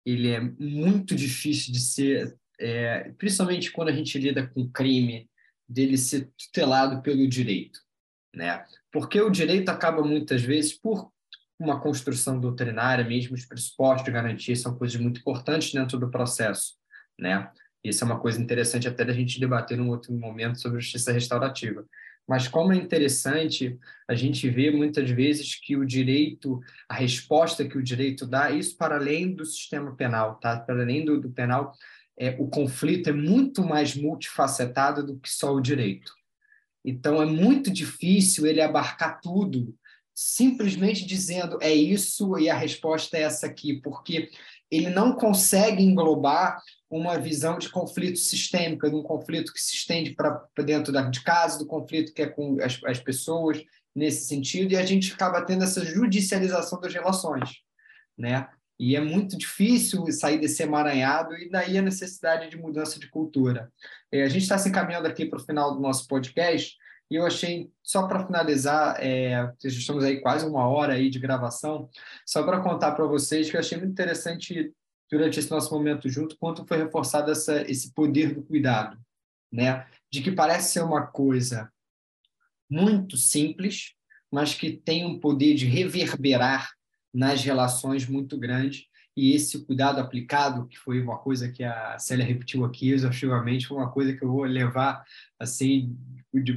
[0.05, 5.29] ele é muito difícil de ser, é, principalmente quando a gente lida com crime,
[5.67, 7.79] dele ser tutelado pelo direito,
[8.33, 8.65] né?
[8.91, 11.11] Porque o direito acaba muitas vezes por
[11.59, 16.75] uma construção doutrinária, mesmo os pressupostos de garantia são coisas muito importantes dentro do processo,
[17.19, 17.51] né?
[17.83, 21.85] Isso é uma coisa interessante até da gente debater num outro momento sobre justiça restaurativa.
[22.27, 27.77] Mas como é interessante a gente ver muitas vezes que o direito, a resposta que
[27.77, 30.59] o direito dá, isso para além do sistema penal, tá?
[30.59, 31.73] Para além do, do penal,
[32.17, 36.11] é, o conflito é muito mais multifacetado do que só o direito.
[36.85, 39.75] Então, é muito difícil ele abarcar tudo,
[40.21, 44.29] simplesmente dizendo é isso e a resposta é essa aqui, porque
[44.69, 50.13] ele não consegue englobar uma visão de conflito sistêmico, de um conflito que se estende
[50.13, 53.63] para dentro de casa, do conflito que é com as, as pessoas,
[53.95, 57.51] nesse sentido, e a gente acaba tendo essa judicialização das relações,
[58.17, 58.45] né?
[58.77, 63.71] E é muito difícil sair desse emaranhado, e daí a necessidade de mudança de cultura.
[64.11, 66.75] É, a gente está se encaminhando aqui para o final do nosso podcast,
[67.09, 71.89] e eu achei, só para finalizar, é, estamos aí quase uma hora aí de gravação,
[72.25, 74.71] só para contar para vocês que eu achei muito interessante
[75.09, 78.97] durante esse nosso momento junto, quanto foi reforçado essa, esse poder do cuidado,
[79.51, 79.87] né?
[80.11, 81.71] De que parece ser uma coisa
[82.69, 83.93] muito simples,
[84.31, 86.71] mas que tem um poder de reverberar
[87.11, 88.87] nas relações muito grande.
[89.19, 93.75] E esse cuidado aplicado, que foi uma coisa que a Célia repetiu aqui exaustivamente, foi
[93.75, 95.03] uma coisa que eu vou levar
[95.37, 95.93] assim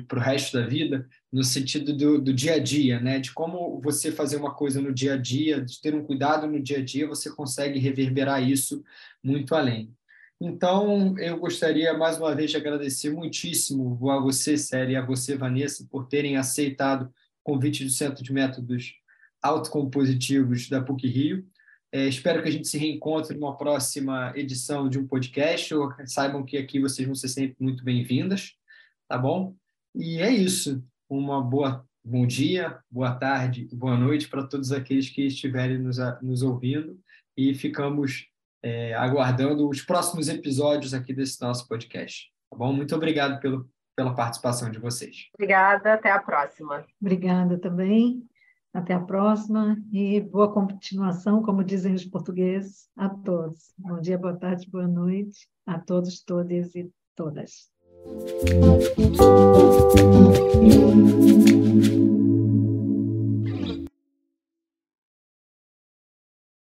[0.07, 3.19] para o resto da vida, no sentido do, do, dia a dia, né?
[3.19, 6.63] De como você fazer uma coisa no dia a dia, de ter um cuidado no
[6.63, 8.85] dia a dia, você consegue reverberar isso
[9.25, 9.93] muito além.
[10.41, 15.35] Então, eu gostaria mais uma vez de agradecer muitíssimo a você, Célia, e a você,
[15.35, 17.11] Vanessa, por terem aceitado o
[17.43, 18.95] convite do Centro de Métodos
[19.43, 21.52] Autocompositivos da PUC Rio.
[21.93, 25.75] É, espero que a gente se reencontre numa próxima edição de um podcast.
[25.75, 28.55] Ou saibam que aqui vocês vão ser sempre muito bem-vindas,
[29.07, 29.55] tá bom?
[29.95, 30.83] E é isso.
[31.07, 36.43] Uma boa bom dia, boa tarde, boa noite para todos aqueles que estiverem nos, nos
[36.43, 36.99] ouvindo
[37.37, 38.27] e ficamos
[38.63, 42.33] é, aguardando os próximos episódios aqui desse nosso podcast.
[42.51, 42.73] Tá bom?
[42.73, 45.29] Muito obrigado pelo, pela participação de vocês.
[45.35, 46.85] Obrigada, até a próxima.
[47.01, 48.27] Obrigada também.
[48.73, 53.75] Até a próxima e boa continuação, como dizem os portugueses, a todos.
[53.77, 57.71] Bom dia, boa tarde, boa noite a todos, todas e todas.